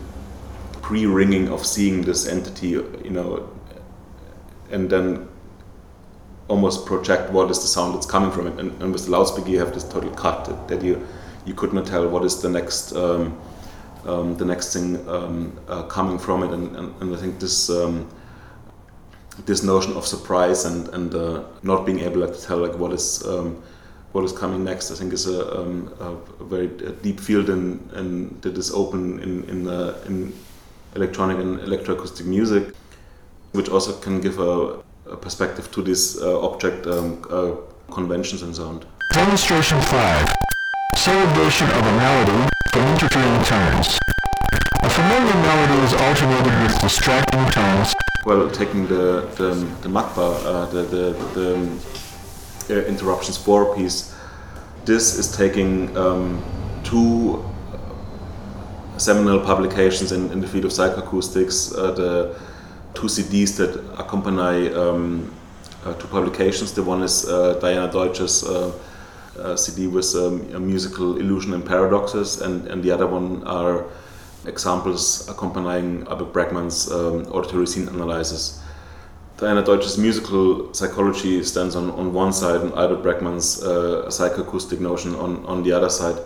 pre-ringing 0.83 1.49
of 1.49 1.65
seeing 1.65 2.03
this 2.03 2.27
entity 2.27 2.71
you 2.71 3.11
know 3.11 3.49
and 4.71 4.91
then 4.91 5.29
almost 6.49 6.87
project 6.87 7.31
what 7.31 7.51
is 7.51 7.61
the 7.61 7.69
sound 7.69 7.95
that's 7.95 8.07
coming 8.07 8.31
from 8.31 8.47
it 8.49 8.59
and, 8.59 8.83
and 8.83 8.93
with 8.93 9.05
the 9.05 9.11
loudspeaker 9.11 9.49
you 9.49 9.59
have 9.59 9.73
this 9.73 9.85
total 9.85 10.11
cut 10.11 10.45
that, 10.45 10.69
that 10.69 10.83
you 10.83 11.07
you 11.45 11.55
could 11.55 11.73
not 11.73 11.87
tell 11.87 12.09
what 12.09 12.25
is 12.25 12.41
the 12.41 12.49
next 12.49 12.95
um, 12.95 13.39
um, 14.07 14.37
the 14.37 14.45
next 14.45 14.73
thing 14.73 15.09
um, 15.09 15.59
uh, 15.69 15.85
coming 15.85 16.19
from 16.19 16.43
it, 16.43 16.51
and, 16.53 16.77
and, 16.77 17.03
and 17.03 17.15
I 17.15 17.19
think 17.19 17.39
this 17.39 17.71
um, 17.71 18.09
this 19.47 19.63
notion 19.63 19.93
of 19.95 20.07
surprise 20.07 20.65
and 20.65 20.89
and 20.89 21.15
uh, 21.15 21.45
not 21.63 21.87
being 21.87 22.01
able 22.01 22.21
like, 22.21 22.35
to 22.35 22.43
tell 22.43 22.59
like 22.59 22.77
what 22.79 22.93
is 22.93 23.25
um, 23.27 23.63
what 24.13 24.25
is 24.25 24.33
coming 24.33 24.63
next, 24.65 24.91
I 24.91 24.95
think 24.95 25.13
is 25.13 25.27
a, 25.27 25.41
a 25.41 26.45
very 26.45 26.69
deep 27.03 27.21
field 27.21 27.49
and 27.49 27.91
and 27.93 28.43
that 28.43 28.59
is 28.59 28.73
open 28.73 29.21
in 29.21 29.45
in, 29.45 29.69
uh, 29.69 29.99
in 30.07 30.33
electronic 30.97 31.39
and 31.39 31.61
electroacoustic 31.61 32.27
music, 32.27 32.75
which 33.53 33.69
also 33.69 33.93
can 34.01 34.21
give 34.21 34.39
a, 34.39 34.83
a 35.07 35.17
perspective 35.17 35.71
to 35.73 35.83
these 35.83 36.21
uh, 36.21 36.41
object 36.41 36.87
uh, 36.87 37.57
conventions 37.91 38.43
and 38.43 38.55
sound. 38.55 38.85
Demonstration 39.15 39.81
five 39.83 40.52
celebration 41.03 41.67
of 41.71 41.85
a 41.85 41.97
melody 41.97 42.49
from 42.71 42.87
interfering 42.93 43.43
tones. 43.43 43.99
A 44.83 44.89
familiar 44.89 45.35
melody 45.35 45.83
is 45.83 45.95
alternated 45.95 46.55
with 46.63 46.81
distracting 46.81 47.45
tones. 47.51 47.93
Well, 48.25 48.49
taking 48.49 48.87
the 48.87 49.29
the, 49.35 49.51
the 49.83 49.89
MACBA, 49.89 50.29
uh, 50.47 50.67
the 50.67 50.83
the, 50.95 51.05
the 51.37 51.49
uh, 52.71 52.87
interruptions 52.87 53.37
four 53.37 53.75
piece, 53.75 54.15
this 54.85 55.19
is 55.19 55.37
taking 55.37 55.97
um, 55.97 56.41
two 56.85 57.45
seminal 58.97 59.41
publications 59.41 60.13
in, 60.13 60.31
in 60.31 60.41
the 60.41 60.47
field 60.47 60.67
of 60.67 60.71
psychoacoustics, 60.71 61.77
uh, 61.77 61.91
the 61.91 62.39
two 62.95 63.09
CDs 63.09 63.57
that 63.57 63.73
accompany 63.99 64.73
um, 64.73 65.35
uh, 65.85 65.95
two 65.95 66.07
publications. 66.07 66.73
The 66.73 66.85
one 66.85 67.03
is 67.03 67.29
uh, 67.29 67.55
Diana 67.55 67.91
Deutsch's 67.91 68.45
uh, 69.39 69.57
CD 69.57 69.87
with 69.87 70.15
um, 70.15 70.55
a 70.55 70.61
musical 70.61 71.19
illusion 71.19 71.55
and 71.55 71.65
paradoxes, 71.65 72.41
and, 72.41 72.67
and 72.69 72.83
the 72.83 72.91
other 72.91 73.07
one 73.07 73.43
are 73.45 73.87
examples 74.47 75.29
accompanying 75.29 76.07
Albert 76.09 76.33
Bregman's 76.33 76.91
um, 76.91 77.27
auditory 77.33 77.67
scene 77.67 77.89
analysis. 77.89 78.61
Diana 79.37 79.65
Deutsch's 79.65 79.99
musical 79.99 80.73
psychology 80.73 81.43
stands 81.43 81.75
on, 81.75 81.91
on 81.91 82.13
one 82.13 82.33
side, 82.33 82.61
and 82.61 82.73
Albert 82.75 83.03
Bregman's 83.03 83.63
uh, 83.63 84.05
psychoacoustic 84.07 84.81
notion 84.81 85.15
on, 85.17 85.45
on 85.47 85.63
the 85.63 85.73
other 85.73 85.91
side. 85.91 86.17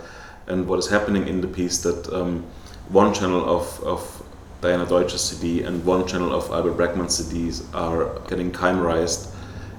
And 0.48 0.66
what 0.68 0.78
is 0.78 0.88
happening 0.88 1.26
in 1.26 1.40
the 1.40 1.48
piece 1.48 1.78
that 1.82 2.12
um, 2.12 2.44
one 2.88 3.14
channel 3.14 3.48
of, 3.48 3.82
of 3.82 4.22
Diana 4.60 4.86
Deutsch's 4.86 5.22
CD 5.22 5.62
and 5.62 5.84
one 5.84 6.06
channel 6.06 6.34
of 6.34 6.50
Albert 6.50 6.76
Bregman's 6.76 7.20
CDs 7.20 7.64
are 7.74 8.20
getting 8.28 8.52
chimerized, 8.52 9.32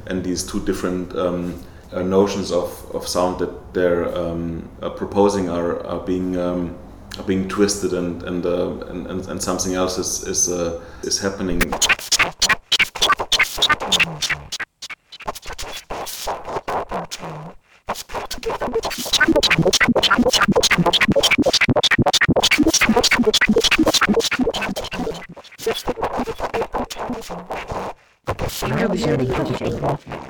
and 0.07 0.23
these 0.23 0.43
two 0.43 0.63
different 0.65 1.15
um, 1.15 1.63
uh, 1.93 2.02
notions 2.02 2.52
of, 2.52 2.69
of 2.93 3.08
sound 3.08 3.39
that 3.39 3.73
they're 3.73 4.15
um, 4.17 4.67
uh, 4.82 4.89
proposing 4.89 5.50
are, 5.50 5.86
are 5.86 6.00
being 6.00 6.38
um, 6.38 6.78
are 7.17 7.23
being 7.23 7.47
twisted 7.47 7.93
and 7.93 8.23
and, 8.23 8.45
uh, 8.45 8.71
and, 8.88 9.08
and, 9.08 9.28
and 9.28 9.41
something 9.41 9.73
else 9.73 9.97
is 9.97 10.28
is, 10.28 10.50
uh, 10.50 10.82
is 11.04 11.19
happening. 11.19 11.62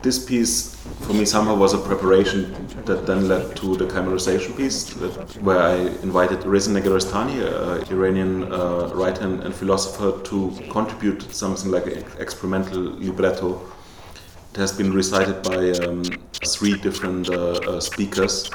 This 0.01 0.23
piece, 0.23 0.76
for 1.07 1.13
me, 1.13 1.23
somehow 1.23 1.55
was 1.55 1.73
a 1.73 1.77
preparation 1.77 2.53
that 2.83 3.07
then 3.07 3.29
led 3.29 3.55
to 3.55 3.77
the 3.77 3.85
chimerization 3.85 4.57
piece, 4.57 4.91
where 5.39 5.57
I 5.57 5.75
invited 6.03 6.43
Reza 6.43 6.69
Negarestani, 6.69 7.37
an 7.47 7.89
Iranian 7.89 8.51
uh, 8.51 8.91
writer 8.93 9.23
and 9.23 9.55
philosopher, 9.55 10.21
to 10.23 10.51
contribute 10.69 11.21
something 11.33 11.71
like 11.71 11.87
an 11.87 12.03
experimental 12.19 12.81
libretto. 12.99 13.61
It 14.51 14.57
has 14.57 14.73
been 14.73 14.91
recited 14.91 15.41
by 15.43 15.71
um, 15.85 16.03
three 16.45 16.77
different 16.77 17.29
uh, 17.29 17.51
uh, 17.51 17.79
speakers, 17.79 18.49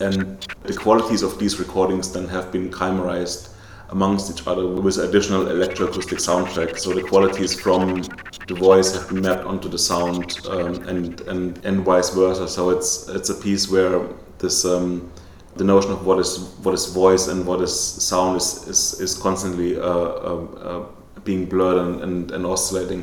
and 0.00 0.44
the 0.64 0.74
qualities 0.74 1.22
of 1.22 1.38
these 1.38 1.60
recordings 1.60 2.10
then 2.12 2.26
have 2.26 2.50
been 2.50 2.68
chimerized 2.72 3.50
amongst 3.90 4.28
each 4.28 4.44
other 4.48 4.66
with 4.66 4.98
additional 4.98 5.44
electroacoustic 5.44 6.18
soundtrack. 6.18 6.80
So 6.80 6.92
the 6.94 7.02
qualities 7.02 7.54
from 7.60 8.02
the 8.46 8.54
voice 8.54 8.94
have 8.94 9.08
been 9.08 9.22
mapped 9.22 9.44
onto 9.44 9.68
the 9.68 9.78
sound 9.78 10.38
um, 10.48 10.74
and, 10.88 11.20
and 11.22 11.64
and 11.64 11.80
vice 11.84 12.10
versa. 12.10 12.48
So 12.48 12.70
it's 12.70 13.08
it's 13.08 13.30
a 13.30 13.34
piece 13.34 13.70
where 13.70 14.06
this 14.38 14.64
um, 14.64 15.10
the 15.56 15.64
notion 15.64 15.92
of 15.92 16.04
what 16.04 16.18
is 16.18 16.38
what 16.62 16.74
is 16.74 16.86
voice 16.86 17.28
and 17.28 17.46
what 17.46 17.60
is 17.60 17.74
sound 17.80 18.36
is 18.36 18.68
is, 18.68 19.00
is 19.00 19.14
constantly 19.14 19.78
uh, 19.78 19.82
uh, 19.82 20.44
uh, 20.68 20.86
being 21.24 21.46
blurred 21.46 21.78
and, 21.78 22.02
and, 22.02 22.30
and, 22.32 22.44
oscillating. 22.44 23.02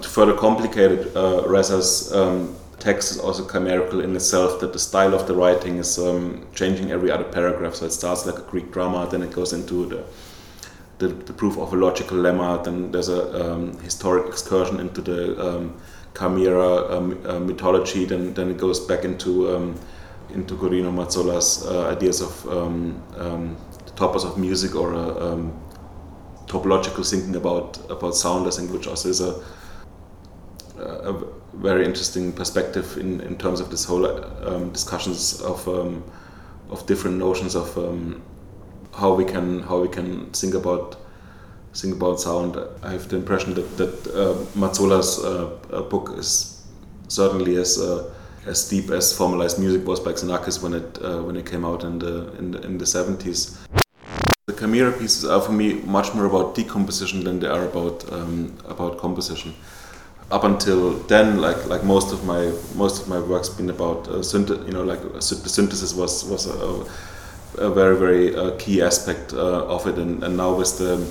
To 0.00 0.08
further 0.08 0.34
complicate 0.34 0.92
it, 0.92 1.16
uh, 1.16 1.42
Reza's 1.48 2.12
um, 2.12 2.54
text 2.78 3.10
is 3.10 3.18
also 3.18 3.48
chimerical 3.48 4.00
in 4.00 4.14
itself. 4.14 4.60
That 4.60 4.72
the 4.72 4.78
style 4.78 5.12
of 5.12 5.26
the 5.26 5.34
writing 5.34 5.78
is 5.78 5.98
um, 5.98 6.46
changing 6.54 6.92
every 6.92 7.10
other 7.10 7.24
paragraph. 7.24 7.74
So 7.74 7.86
it 7.86 7.90
starts 7.90 8.24
like 8.26 8.38
a 8.38 8.42
Greek 8.42 8.70
drama, 8.70 9.08
then 9.10 9.22
it 9.22 9.32
goes 9.32 9.52
into 9.52 9.86
the 9.86 10.04
the, 10.98 11.08
the 11.08 11.32
proof 11.32 11.56
of 11.56 11.72
a 11.72 11.76
logical 11.76 12.18
lemma. 12.18 12.62
Then 12.62 12.92
there's 12.92 13.08
a 13.08 13.52
um, 13.52 13.78
historic 13.80 14.26
excursion 14.26 14.80
into 14.80 15.00
the 15.00 15.40
um, 15.40 15.80
Chimera 16.16 16.96
um, 16.96 17.26
uh, 17.26 17.38
mythology. 17.38 18.04
Then 18.04 18.34
then 18.34 18.50
it 18.50 18.58
goes 18.58 18.80
back 18.80 19.04
into 19.04 19.54
um, 19.54 19.78
into 20.30 20.54
Guerino 20.56 20.92
Mazzola's 20.92 21.64
uh, 21.66 21.88
ideas 21.88 22.20
of 22.20 22.46
um, 22.48 23.02
um, 23.16 23.56
the 23.86 23.92
topos 23.92 24.24
of 24.24 24.36
music 24.36 24.74
or 24.74 24.92
a, 24.92 25.32
um, 25.32 25.58
topological 26.46 27.08
thinking 27.08 27.36
about 27.36 27.78
about 27.90 28.14
sound. 28.14 28.46
I 28.46 28.50
think 28.50 28.72
which 28.72 28.86
also 28.86 29.08
is 29.08 29.20
a, 29.20 29.40
a 30.78 31.24
very 31.54 31.84
interesting 31.84 32.32
perspective 32.32 32.96
in, 32.98 33.20
in 33.20 33.36
terms 33.36 33.60
of 33.60 33.70
this 33.70 33.84
whole 33.84 34.06
discussions 34.72 35.40
of 35.42 35.68
of 36.70 36.86
different 36.86 37.16
notions 37.16 37.54
of 37.54 37.76
how 38.98 39.14
we 39.14 39.24
can 39.24 39.62
how 39.62 39.80
we 39.80 39.88
can 39.88 40.26
think 40.32 40.54
about 40.54 40.96
think 41.74 41.94
about 41.94 42.20
sound. 42.20 42.56
I 42.82 42.92
have 42.92 43.08
the 43.08 43.16
impression 43.16 43.54
that 43.54 43.76
that 43.76 44.06
uh, 44.08 44.34
Mazzola's 44.58 45.18
uh, 45.24 45.50
uh 45.72 45.82
book 45.82 46.14
is 46.18 46.62
certainly 47.08 47.56
as 47.56 47.78
uh, 47.78 48.10
as 48.46 48.68
deep 48.68 48.90
as 48.90 49.12
formalized 49.12 49.58
music 49.58 49.86
was 49.86 50.00
by 50.00 50.12
Xenakis 50.12 50.62
when 50.62 50.74
it 50.74 50.98
uh, 51.02 51.22
when 51.22 51.36
it 51.36 51.46
came 51.46 51.64
out 51.64 51.84
in 51.84 51.98
the 51.98 52.32
in 52.38 52.50
the, 52.52 52.60
in 52.62 52.78
the 52.78 52.84
70s. 52.84 53.56
The 54.46 54.54
Chimera 54.54 54.92
pieces 54.92 55.24
are 55.24 55.40
for 55.40 55.52
me 55.52 55.74
much 55.84 56.14
more 56.14 56.24
about 56.24 56.54
decomposition 56.54 57.24
than 57.24 57.38
they 57.40 57.48
are 57.48 57.64
about 57.64 58.10
um, 58.12 58.56
about 58.66 58.98
composition. 58.98 59.54
Up 60.30 60.44
until 60.44 60.92
then, 61.08 61.38
like 61.40 61.66
like 61.66 61.84
most 61.84 62.12
of 62.12 62.24
my 62.24 62.52
most 62.74 63.02
of 63.02 63.08
my 63.08 63.20
work's 63.20 63.48
been 63.48 63.70
about 63.70 64.08
uh, 64.08 64.22
you 64.66 64.72
know 64.72 64.84
like 64.84 65.02
the 65.12 65.20
synthesis 65.20 65.94
was 65.94 66.24
was 66.24 66.46
a, 66.46 66.52
a 66.52 66.84
very 67.70 67.96
very 67.96 68.36
uh, 68.36 68.56
key 68.58 68.82
aspect 68.82 69.32
uh, 69.32 69.74
of 69.74 69.86
it, 69.86 69.98
and, 69.98 70.22
and 70.24 70.36
now 70.36 70.54
with 70.54 70.78
the 70.78 71.06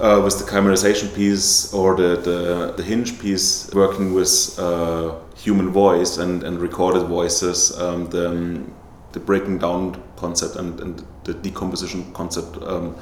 uh, 0.00 0.20
with 0.22 0.38
the 0.38 0.44
chimerization 0.44 1.12
piece 1.14 1.72
or 1.74 1.96
the, 1.96 2.16
the, 2.16 2.72
the 2.76 2.82
hinge 2.82 3.18
piece, 3.18 3.68
working 3.74 4.14
with 4.14 4.56
uh, 4.58 5.14
human 5.36 5.70
voice 5.70 6.18
and, 6.18 6.44
and 6.44 6.60
recorded 6.60 7.04
voices, 7.08 7.76
um, 7.80 8.08
the, 8.10 8.28
um, 8.28 8.74
the 9.12 9.20
breaking 9.20 9.58
down 9.58 10.00
concept 10.16 10.56
and, 10.56 10.78
and 10.80 11.04
the 11.24 11.34
decomposition 11.34 12.12
concept 12.12 12.56
um, 12.62 12.96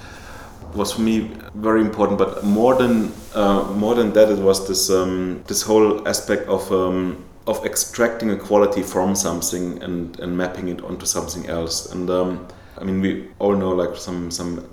was 0.74 0.92
for 0.92 1.02
me 1.02 1.30
very 1.54 1.80
important. 1.80 2.18
But 2.18 2.44
more 2.44 2.74
than 2.74 3.12
uh, 3.34 3.64
more 3.74 3.94
than 3.94 4.12
that, 4.12 4.30
it 4.30 4.38
was 4.38 4.66
this 4.68 4.90
um, 4.90 5.42
this 5.46 5.62
whole 5.62 6.06
aspect 6.08 6.48
of 6.48 6.70
um, 6.72 7.24
of 7.46 7.64
extracting 7.64 8.30
a 8.30 8.36
quality 8.36 8.82
from 8.82 9.14
something 9.14 9.82
and, 9.82 10.18
and 10.20 10.36
mapping 10.36 10.68
it 10.68 10.82
onto 10.82 11.06
something 11.06 11.46
else. 11.46 11.92
And 11.92 12.10
um, 12.10 12.48
I 12.78 12.84
mean, 12.84 13.00
we 13.00 13.28
all 13.38 13.54
know 13.54 13.70
like 13.70 13.96
some 13.96 14.30
some 14.30 14.68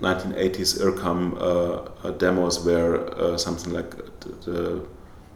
1980s 0.00 0.80
IRCAM 0.80 1.36
uh, 1.36 2.06
uh, 2.06 2.10
demos 2.12 2.64
where 2.64 3.08
uh, 3.18 3.36
something 3.36 3.72
like 3.72 3.90
the, 4.20 4.86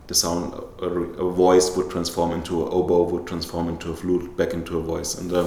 the 0.08 0.14
sound, 0.14 0.52
a, 0.80 0.86
a, 0.86 1.30
voice 1.30 1.76
would 1.76 1.90
transform 1.90 2.32
into 2.32 2.66
an 2.66 2.72
oboe, 2.72 3.04
would 3.04 3.26
transform 3.26 3.68
into 3.68 3.92
a 3.92 3.96
flute, 3.96 4.36
back 4.36 4.52
into 4.52 4.78
a 4.78 4.82
voice. 4.82 5.14
And 5.16 5.32
uh, 5.32 5.44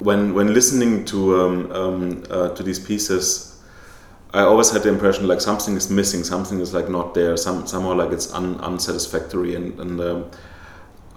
when 0.00 0.34
when 0.34 0.52
listening 0.54 1.04
to 1.06 1.40
um, 1.40 1.72
um, 1.72 2.24
uh, 2.30 2.48
to 2.50 2.62
these 2.62 2.80
pieces, 2.80 3.60
I 4.34 4.40
always 4.40 4.70
had 4.70 4.82
the 4.82 4.88
impression 4.88 5.28
like 5.28 5.40
something 5.40 5.76
is 5.76 5.90
missing, 5.90 6.24
something 6.24 6.58
is 6.58 6.72
like 6.72 6.88
not 6.88 7.14
there, 7.14 7.36
some 7.36 7.66
somehow 7.66 7.94
like 7.94 8.10
it's 8.10 8.32
un, 8.32 8.58
unsatisfactory, 8.60 9.54
and 9.54 9.78
and 9.78 10.00
um, 10.00 10.30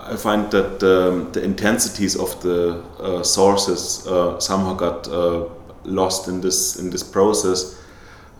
I 0.07 0.15
find 0.17 0.51
that 0.51 0.83
um, 0.83 1.31
the 1.31 1.43
intensities 1.43 2.15
of 2.15 2.39
the 2.43 2.83
uh, 2.99 3.23
sources 3.23 4.05
uh, 4.05 4.39
somehow 4.39 4.75
got 4.75 5.07
uh, 5.07 5.45
lost 5.83 6.27
in 6.27 6.41
this 6.41 6.75
in 6.75 6.91
this 6.91 7.01
process, 7.01 7.81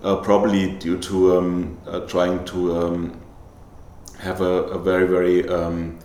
uh, 0.03 0.17
probably 0.17 0.77
due 0.77 0.99
to 0.99 1.37
um, 1.37 1.77
uh, 1.87 2.01
trying 2.01 2.45
to 2.45 2.77
um, 2.77 3.19
have 4.19 4.41
a, 4.41 4.75
a, 4.75 4.77
very 4.77 5.07
very 5.07 5.49
um, 5.49 5.97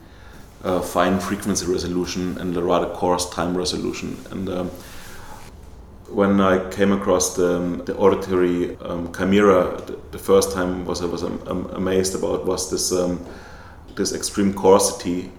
uh, 0.65 0.81
fine 0.81 1.21
frequency 1.21 1.67
resolution 1.67 2.39
and 2.39 2.57
a 2.57 2.63
rather 2.63 2.89
coarse 2.95 3.29
time 3.29 3.55
resolution. 3.55 4.17
And 4.31 4.49
um, 4.49 4.71
when 6.09 6.41
I 6.41 6.71
came 6.71 6.91
across 6.91 7.37
the, 7.37 7.57
um, 7.57 7.85
the 7.85 7.95
auditory 7.97 8.79
chimera, 9.15 9.79
the, 9.87 9.99
the, 10.11 10.19
first 10.19 10.53
time 10.53 10.87
was 10.87 11.03
I 11.03 11.05
was 11.05 11.23
amazed 11.23 12.15
about 12.15 12.47
was 12.47 12.71
this 12.71 12.93
this 13.97 14.15
extreme 14.15 14.55
coarsity 14.55 15.31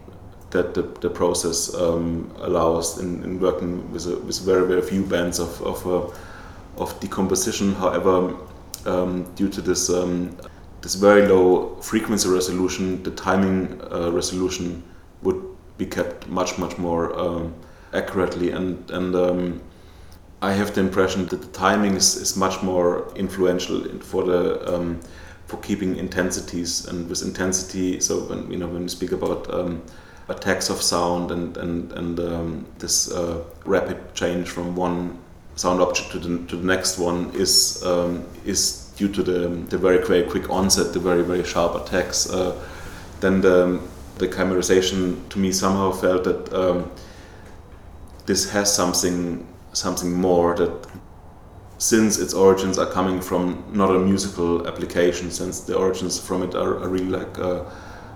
that 0.51 0.73
the, 0.73 0.83
the 0.99 1.09
process 1.09 1.73
um, 1.75 2.31
allows 2.39 2.99
in, 2.99 3.23
in 3.23 3.39
working 3.39 3.91
with, 3.91 4.05
a, 4.07 4.17
with 4.17 4.39
very, 4.41 4.67
very 4.67 4.81
few 4.81 5.03
bands 5.03 5.39
of, 5.39 5.61
of, 5.61 5.87
uh, 5.87 6.81
of 6.81 6.99
decomposition. 6.99 7.73
However, 7.73 8.35
um, 8.85 9.23
due 9.35 9.49
to 9.49 9.61
this, 9.61 9.89
um, 9.89 10.37
this 10.81 10.95
very 10.95 11.27
low 11.27 11.75
frequency 11.81 12.29
resolution, 12.29 13.01
the 13.03 13.11
timing 13.11 13.81
uh, 13.91 14.11
resolution 14.11 14.83
would 15.23 15.41
be 15.77 15.85
kept 15.85 16.27
much, 16.27 16.57
much 16.57 16.77
more 16.77 17.17
um, 17.17 17.53
accurately. 17.93 18.51
And, 18.51 18.89
and 18.91 19.15
um, 19.15 19.61
I 20.41 20.53
have 20.53 20.73
the 20.73 20.81
impression 20.81 21.27
that 21.27 21.41
the 21.41 21.47
timing 21.47 21.95
is, 21.95 22.15
is 22.15 22.35
much 22.35 22.61
more 22.61 23.11
influential 23.15 23.83
for 23.99 24.23
the 24.23 24.73
um, 24.73 24.99
for 25.45 25.57
keeping 25.57 25.97
intensities 25.97 26.87
and 26.87 27.09
with 27.09 27.21
intensity. 27.21 27.99
So 27.99 28.21
when 28.21 28.49
you 28.49 28.57
know 28.57 28.67
when 28.67 28.83
we 28.83 28.87
speak 28.87 29.11
about 29.11 29.53
attacks 30.27 30.69
of 30.69 30.81
sound 30.81 31.31
and 31.31 31.57
and 31.57 31.91
and 31.93 32.19
um, 32.19 32.65
this 32.79 33.11
uh, 33.11 33.43
rapid 33.65 33.97
change 34.13 34.49
from 34.49 34.75
one 34.75 35.17
sound 35.55 35.81
object 35.81 36.11
to 36.11 36.19
the, 36.19 36.47
to 36.47 36.55
the 36.55 36.65
next 36.65 36.97
one 36.97 37.31
is 37.33 37.83
um, 37.83 38.25
is 38.45 38.81
due 39.01 39.09
to 39.09 39.23
the, 39.23 39.47
the 39.69 39.77
very, 39.77 40.05
very 40.05 40.23
quick 40.23 40.49
onset, 40.49 40.93
the 40.93 40.99
very, 40.99 41.23
very 41.23 41.43
sharp 41.43 41.75
attacks. 41.75 42.29
Uh, 42.29 42.55
then 43.19 43.41
the, 43.41 43.79
the 44.17 44.27
chimerization 44.27 45.27
to 45.29 45.39
me 45.39 45.51
somehow 45.51 45.91
felt 45.91 46.23
that 46.23 46.53
um, 46.53 46.91
this 48.25 48.49
has 48.51 48.73
something 48.73 49.47
something 49.73 50.11
more 50.11 50.53
that 50.55 50.87
since 51.77 52.19
its 52.19 52.33
origins 52.33 52.77
are 52.77 52.91
coming 52.91 53.21
from 53.21 53.63
not 53.71 53.89
a 53.89 53.99
musical 53.99 54.67
application, 54.67 55.31
since 55.31 55.61
the 55.61 55.75
origins 55.75 56.19
from 56.19 56.43
it 56.43 56.53
are, 56.53 56.83
are 56.83 56.89
really 56.89 57.09
like 57.19 57.39
uh, 57.39 57.63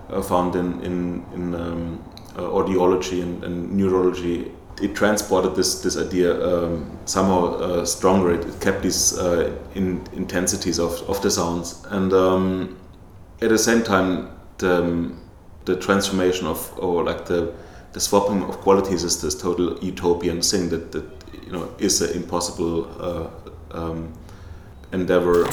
uh, 0.09 0.21
found 0.21 0.55
in 0.55 0.81
in, 0.83 1.25
in 1.33 1.55
um, 1.55 2.03
uh, 2.37 2.41
audiology 2.41 3.21
and, 3.21 3.43
and, 3.43 3.71
neurology, 3.71 4.51
it 4.81 4.95
transported 4.95 5.55
this 5.55 5.81
this 5.81 5.97
idea 5.97 6.33
um, 6.45 6.97
somehow 7.05 7.55
uh, 7.55 7.85
stronger. 7.85 8.33
It, 8.33 8.45
it, 8.45 8.59
kept 8.59 8.81
these 8.81 9.17
uh, 9.17 9.55
in, 9.73 10.05
intensities 10.13 10.79
of, 10.79 11.01
of 11.09 11.21
the 11.21 11.31
sounds, 11.31 11.85
and 11.89 12.11
um, 12.13 12.77
at 13.41 13.49
the 13.49 13.57
same 13.57 13.83
time, 13.83 14.29
the, 14.57 14.83
um, 14.83 15.21
the 15.65 15.75
transformation 15.75 16.47
of 16.47 16.73
or 16.77 17.03
like 17.03 17.25
the 17.25 17.53
the 17.93 18.01
swapping 18.01 18.43
of 18.43 18.59
qualities 18.59 19.05
is 19.05 19.21
this 19.21 19.35
total 19.41 19.79
utopian 19.81 20.41
thing 20.41 20.67
that, 20.69 20.91
that 20.91 21.05
you 21.45 21.51
know 21.51 21.73
is 21.79 22.01
an 22.01 22.11
impossible 22.15 22.85
uh, 23.01 23.29
um, 23.71 24.13
endeavor. 24.91 25.45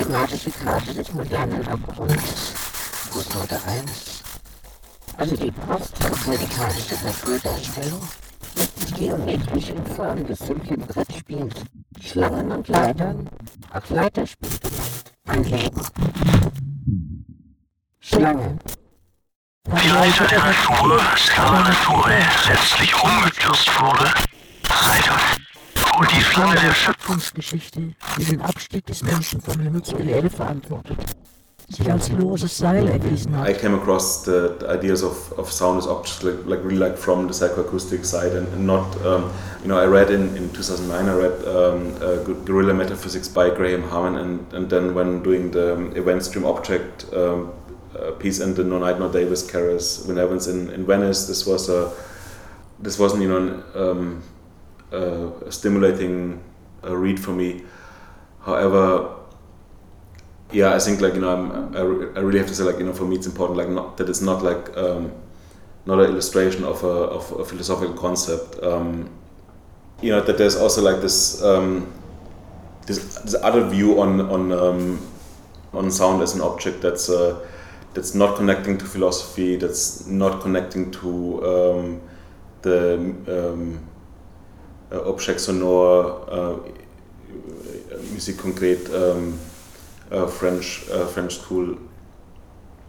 Systematische 0.00 0.50
Karte 0.50 0.94
des 0.94 1.12
modernen 1.12 1.68
Abgrunds. 1.68 2.54
Fußnote 3.10 3.60
1. 3.66 4.22
Also 5.18 5.36
die 5.36 5.50
postmedikalische 5.50 6.94
Naturdarstellung 7.04 8.00
ist 8.56 8.94
geometrisch 8.96 9.68
in 9.68 9.86
Form 9.94 10.26
des 10.26 10.38
simplen 10.38 10.80
Brettspiels. 10.86 11.54
Schlangen 12.00 12.50
und 12.50 12.66
Leitern, 12.68 13.28
auch 13.74 13.90
Leiterspiel. 13.90 14.48
Anlegen. 15.26 15.82
Schlange. 17.98 18.58
Die 19.66 19.88
Leiter 19.88 20.26
der 20.28 20.38
Natur, 20.38 20.98
Skala 21.14 21.60
Naturae, 21.60 22.22
letztlich 22.48 22.94
umgekürzt 23.04 23.68
wurde, 23.78 24.10
Leiter, 24.64 25.20
wo 26.00 26.06
die 26.06 26.20
Flamme 26.22 26.54
der 26.54 26.72
Schöpfungsgeschichte 26.72 27.92
diesen 28.16 28.40
Abstieg 28.40 28.86
des 28.86 29.02
Menschen 29.02 29.40
vom 29.42 29.60
Himmel 29.60 29.82
zur 29.82 30.00
Erde 30.00 30.30
verantwortet. 30.30 30.96
sich 31.68 31.92
als 31.92 32.10
loses 32.10 32.56
Seil 32.56 32.88
erwiesen 32.88 33.38
hat. 33.38 33.48
I 33.48 33.52
came 33.52 33.76
across 33.76 34.24
the, 34.24 34.56
the 34.58 34.66
ideas 34.66 35.04
of, 35.04 35.30
of 35.38 35.52
sound 35.52 35.78
as 35.78 35.86
objects 35.86 36.22
like, 36.22 36.44
like 36.46 36.64
really 36.64 36.78
like 36.78 36.98
from 36.98 37.28
the 37.28 37.34
psychoacoustic 37.34 38.04
side 38.04 38.34
and, 38.34 38.48
and 38.54 38.66
not 38.66 38.96
um, 39.04 39.30
you 39.62 39.68
know 39.68 39.78
I 39.78 39.86
read 39.86 40.10
in, 40.10 40.36
in 40.36 40.50
2009 40.52 41.08
I 41.08 41.14
read 41.14 41.46
um, 41.46 41.94
uh, 42.02 42.16
Guerrilla 42.44 42.74
Metaphysics 42.74 43.28
by 43.28 43.50
Graham 43.50 43.82
Harman 43.82 44.16
and, 44.16 44.52
and 44.52 44.68
then 44.68 44.94
when 44.94 45.22
doing 45.22 45.52
the 45.52 45.92
event 45.94 46.24
stream 46.24 46.44
object 46.44 47.06
um, 47.12 47.52
uh, 47.94 48.10
piece 48.12 48.40
in 48.40 48.54
the 48.54 48.64
No 48.64 48.78
Night 48.78 48.98
No 48.98 49.08
Day 49.12 49.26
with 49.26 49.38
Cerith 49.38 50.08
Wyn 50.08 50.18
Evans 50.18 50.48
in, 50.48 50.70
in 50.70 50.86
Venice 50.86 51.28
this 51.28 51.46
was 51.46 51.68
a 51.68 51.92
this 52.80 52.98
wasn't 52.98 53.22
you 53.22 53.28
know 53.28 53.36
an, 53.36 53.62
um, 53.76 54.22
a 54.92 55.50
stimulating 55.52 56.42
uh, 56.84 56.96
read 56.96 57.20
for 57.20 57.32
me 57.32 57.62
however 58.40 59.16
yeah, 60.52 60.74
I 60.74 60.78
think 60.78 61.00
like 61.00 61.14
you 61.14 61.20
know 61.20 61.32
I'm, 61.32 61.76
I, 61.76 61.80
I 61.80 62.22
really 62.22 62.38
have 62.38 62.48
to 62.48 62.54
say 62.54 62.64
like 62.64 62.78
you 62.78 62.84
know 62.84 62.92
for 62.92 63.04
me 63.04 63.16
it's 63.16 63.26
important 63.26 63.56
like 63.56 63.68
not 63.68 63.96
that 63.98 64.08
it's 64.08 64.20
not 64.20 64.42
like 64.42 64.76
um, 64.76 65.12
not 65.86 66.00
an 66.00 66.06
illustration 66.06 66.64
of 66.64 66.82
a, 66.82 66.88
of 66.88 67.30
a 67.32 67.44
philosophical 67.44 67.94
concept. 67.94 68.62
Um, 68.62 69.10
you 70.00 70.10
know 70.10 70.20
that 70.20 70.38
there's 70.38 70.56
also 70.56 70.82
like 70.82 71.00
this 71.00 71.42
um, 71.42 71.92
this, 72.86 73.16
this 73.16 73.34
other 73.42 73.66
view 73.68 74.00
on 74.00 74.20
on 74.20 74.52
um, 74.52 75.06
on 75.72 75.90
sound 75.90 76.22
as 76.22 76.34
an 76.34 76.40
object 76.40 76.80
that's 76.80 77.08
uh, 77.08 77.46
that's 77.94 78.14
not 78.14 78.36
connecting 78.36 78.78
to 78.78 78.84
philosophy, 78.84 79.56
that's 79.56 80.06
not 80.06 80.40
connecting 80.40 80.90
to 80.90 81.46
um, 81.46 82.00
the 82.62 83.78
um, 84.90 84.98
uh, 84.98 85.08
object 85.08 85.40
sonore, 85.40 86.26
uh, 86.30 86.56
musique 88.12 88.38
concrète. 88.38 88.88
Um, 88.94 89.38
uh, 90.10 90.26
French 90.26 90.88
uh, 90.90 91.06
French 91.06 91.36
school. 91.36 91.78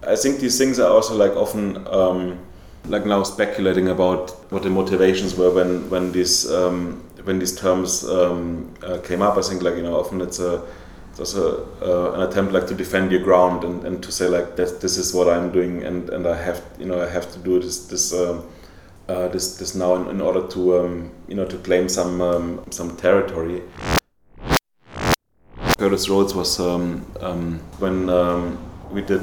I 0.08 0.16
think 0.16 0.40
these 0.40 0.58
things 0.58 0.80
are 0.80 0.90
also 0.90 1.16
like 1.16 1.36
often 1.36 1.88
um, 1.88 2.40
like 2.86 3.06
now 3.06 3.24
speculating 3.24 3.90
about 3.90 4.32
what 4.52 4.64
the 4.64 4.70
motivations 4.70 5.36
were 5.36 5.52
when 5.52 5.90
when 5.90 6.12
these 6.12 6.50
um, 6.52 7.04
when 7.24 7.40
these 7.40 7.56
terms 7.56 8.04
um, 8.04 8.74
uh, 8.84 8.98
came 9.00 9.22
up. 9.22 9.38
I 9.38 9.42
think 9.42 9.62
like 9.62 9.76
you 9.76 9.84
know 9.84 10.00
often 10.00 10.22
it's 10.22 10.40
a 10.40 10.64
it's 11.12 11.20
also 11.20 11.68
uh, 11.82 12.14
an 12.14 12.22
attempt 12.22 12.54
like 12.54 12.68
to 12.68 12.74
defend 12.74 13.12
your 13.12 13.22
ground 13.22 13.64
and, 13.64 13.86
and 13.86 14.02
to 14.02 14.12
say 14.12 14.28
like 14.28 14.56
that 14.56 14.82
this 14.82 14.98
is 14.98 15.14
what 15.14 15.28
I'm 15.28 15.52
doing 15.52 15.84
and, 15.84 16.10
and 16.10 16.26
I 16.26 16.42
have 16.42 16.64
you 16.80 16.86
know 16.86 17.02
I 17.02 17.10
have 17.10 17.32
to 17.34 17.40
do 17.40 17.60
this 17.60 17.86
this 17.88 18.14
um, 18.14 18.44
uh, 19.12 19.28
this 19.28 19.58
this 19.58 19.76
now 19.76 19.96
in, 19.96 20.08
in 20.10 20.22
order 20.22 20.48
to 20.48 20.80
um, 20.80 21.12
you 21.28 21.36
know 21.36 21.46
to 21.46 21.58
claim 21.58 21.90
some 21.90 22.22
um, 22.22 22.64
some 22.72 22.96
territory. 22.98 23.62
Curtis 25.78 26.10
Roads 26.10 26.34
was 26.36 26.60
um, 26.60 27.06
um, 27.22 27.60
when 27.80 28.10
um, 28.10 28.58
we 28.92 29.02
did 29.02 29.22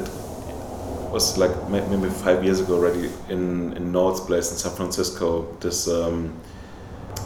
was 1.12 1.38
like 1.38 1.54
maybe 1.70 2.10
five 2.10 2.44
years 2.44 2.60
ago 2.60 2.74
already 2.74 3.10
in 3.28 3.76
in 3.76 3.92
Nord's 3.92 4.20
place 4.20 4.50
in 4.52 4.58
San 4.58 4.72
Francisco. 4.72 5.56
This 5.60 5.88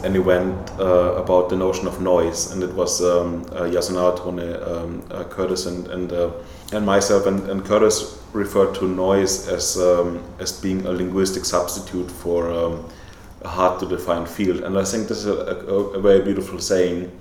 an 0.03 0.15
event 0.15 0.71
uh, 0.79 1.15
about 1.15 1.49
the 1.49 1.55
notion 1.55 1.87
of 1.87 2.01
noise, 2.01 2.51
and 2.51 2.63
it 2.63 2.73
was 2.73 3.01
um, 3.01 3.43
uh, 3.51 3.61
Yasunao 3.61 4.17
Tone, 4.17 4.39
um, 4.63 5.03
uh, 5.11 5.23
Curtis, 5.25 5.65
and 5.65 5.87
and 5.87 6.11
uh, 6.11 6.31
and 6.71 6.85
myself, 6.85 7.25
and, 7.25 7.49
and 7.49 7.63
Curtis 7.65 8.19
referred 8.33 8.75
to 8.75 8.87
noise 8.87 9.47
as 9.47 9.77
um, 9.77 10.23
as 10.39 10.51
being 10.51 10.85
a 10.85 10.91
linguistic 10.91 11.45
substitute 11.45 12.09
for 12.09 12.51
um, 12.51 12.89
a 13.41 13.47
hard 13.47 13.79
to 13.79 13.85
define 13.85 14.25
field, 14.25 14.61
and 14.61 14.77
I 14.77 14.83
think 14.85 15.07
this 15.07 15.19
is 15.19 15.27
a, 15.27 15.35
a, 15.67 15.97
a 15.97 16.01
very 16.01 16.21
beautiful 16.21 16.59
saying 16.59 17.11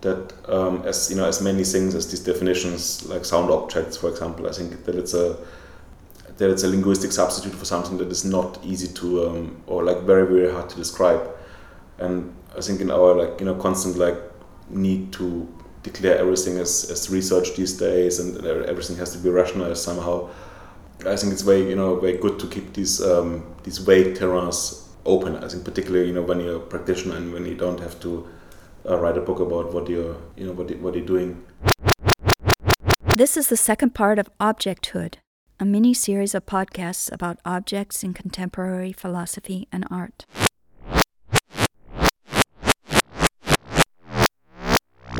that 0.00 0.32
um, 0.48 0.82
as 0.86 1.10
you 1.10 1.16
know 1.16 1.26
as 1.26 1.42
many 1.42 1.64
things 1.64 1.94
as 1.94 2.08
these 2.10 2.20
definitions 2.20 3.04
like 3.08 3.24
sound 3.24 3.50
objects 3.50 3.96
for 3.96 4.08
example 4.08 4.46
i 4.46 4.52
think 4.52 4.84
that 4.84 4.94
it's 4.94 5.12
a 5.12 5.36
that 6.36 6.50
it's 6.50 6.62
a 6.62 6.68
linguistic 6.68 7.10
substitute 7.10 7.52
for 7.52 7.64
something 7.64 7.98
that 7.98 8.08
is 8.08 8.24
not 8.24 8.64
easy 8.64 8.86
to 8.86 9.26
um, 9.28 9.60
or 9.66 9.82
like 9.82 10.02
very 10.02 10.24
very 10.24 10.52
hard 10.52 10.68
to 10.70 10.76
describe 10.76 11.28
and 11.98 12.34
i 12.56 12.60
think 12.60 12.80
in 12.80 12.90
our 12.90 13.14
like 13.14 13.40
you 13.40 13.46
know 13.46 13.54
constant 13.54 13.96
like 13.96 14.16
need 14.70 15.12
to 15.12 15.48
declare 15.82 16.18
everything 16.18 16.58
as, 16.58 16.90
as 16.90 17.08
research 17.10 17.56
these 17.56 17.76
days 17.78 18.18
and 18.18 18.44
everything 18.44 18.96
has 18.96 19.12
to 19.12 19.18
be 19.18 19.30
rationalized 19.30 19.82
somehow 19.82 20.28
i 21.06 21.16
think 21.16 21.32
it's 21.32 21.42
very 21.42 21.68
you 21.68 21.76
know 21.76 21.98
very 21.98 22.18
good 22.18 22.38
to 22.38 22.46
keep 22.48 22.72
these 22.74 23.00
um, 23.02 23.44
these 23.62 23.78
vague 23.78 24.14
terrains 24.14 24.86
open 25.06 25.36
i 25.36 25.48
think 25.48 25.64
particularly 25.64 26.08
you 26.08 26.14
know 26.14 26.22
when 26.22 26.40
you're 26.40 26.56
a 26.56 26.60
practitioner 26.60 27.16
and 27.16 27.32
when 27.32 27.46
you 27.46 27.54
don't 27.54 27.80
have 27.80 27.98
to 28.00 28.28
uh, 28.88 28.98
write 28.98 29.16
a 29.16 29.20
book 29.20 29.40
about 29.40 29.72
what 29.72 29.88
you're 29.88 30.16
you 30.36 30.46
know 30.46 30.52
what, 30.52 30.70
what 30.78 30.94
you're 30.94 31.04
doing. 31.04 31.44
This 33.04 33.36
is 33.36 33.48
the 33.48 33.56
second 33.56 33.94
part 33.94 34.18
of 34.18 34.28
Objecthood, 34.38 35.14
a 35.58 35.64
mini 35.64 35.92
series 35.92 36.34
of 36.34 36.46
podcasts 36.46 37.10
about 37.12 37.38
objects 37.44 38.04
in 38.04 38.14
contemporary 38.14 38.92
philosophy 38.92 39.66
and 39.72 39.84
art. 39.90 40.24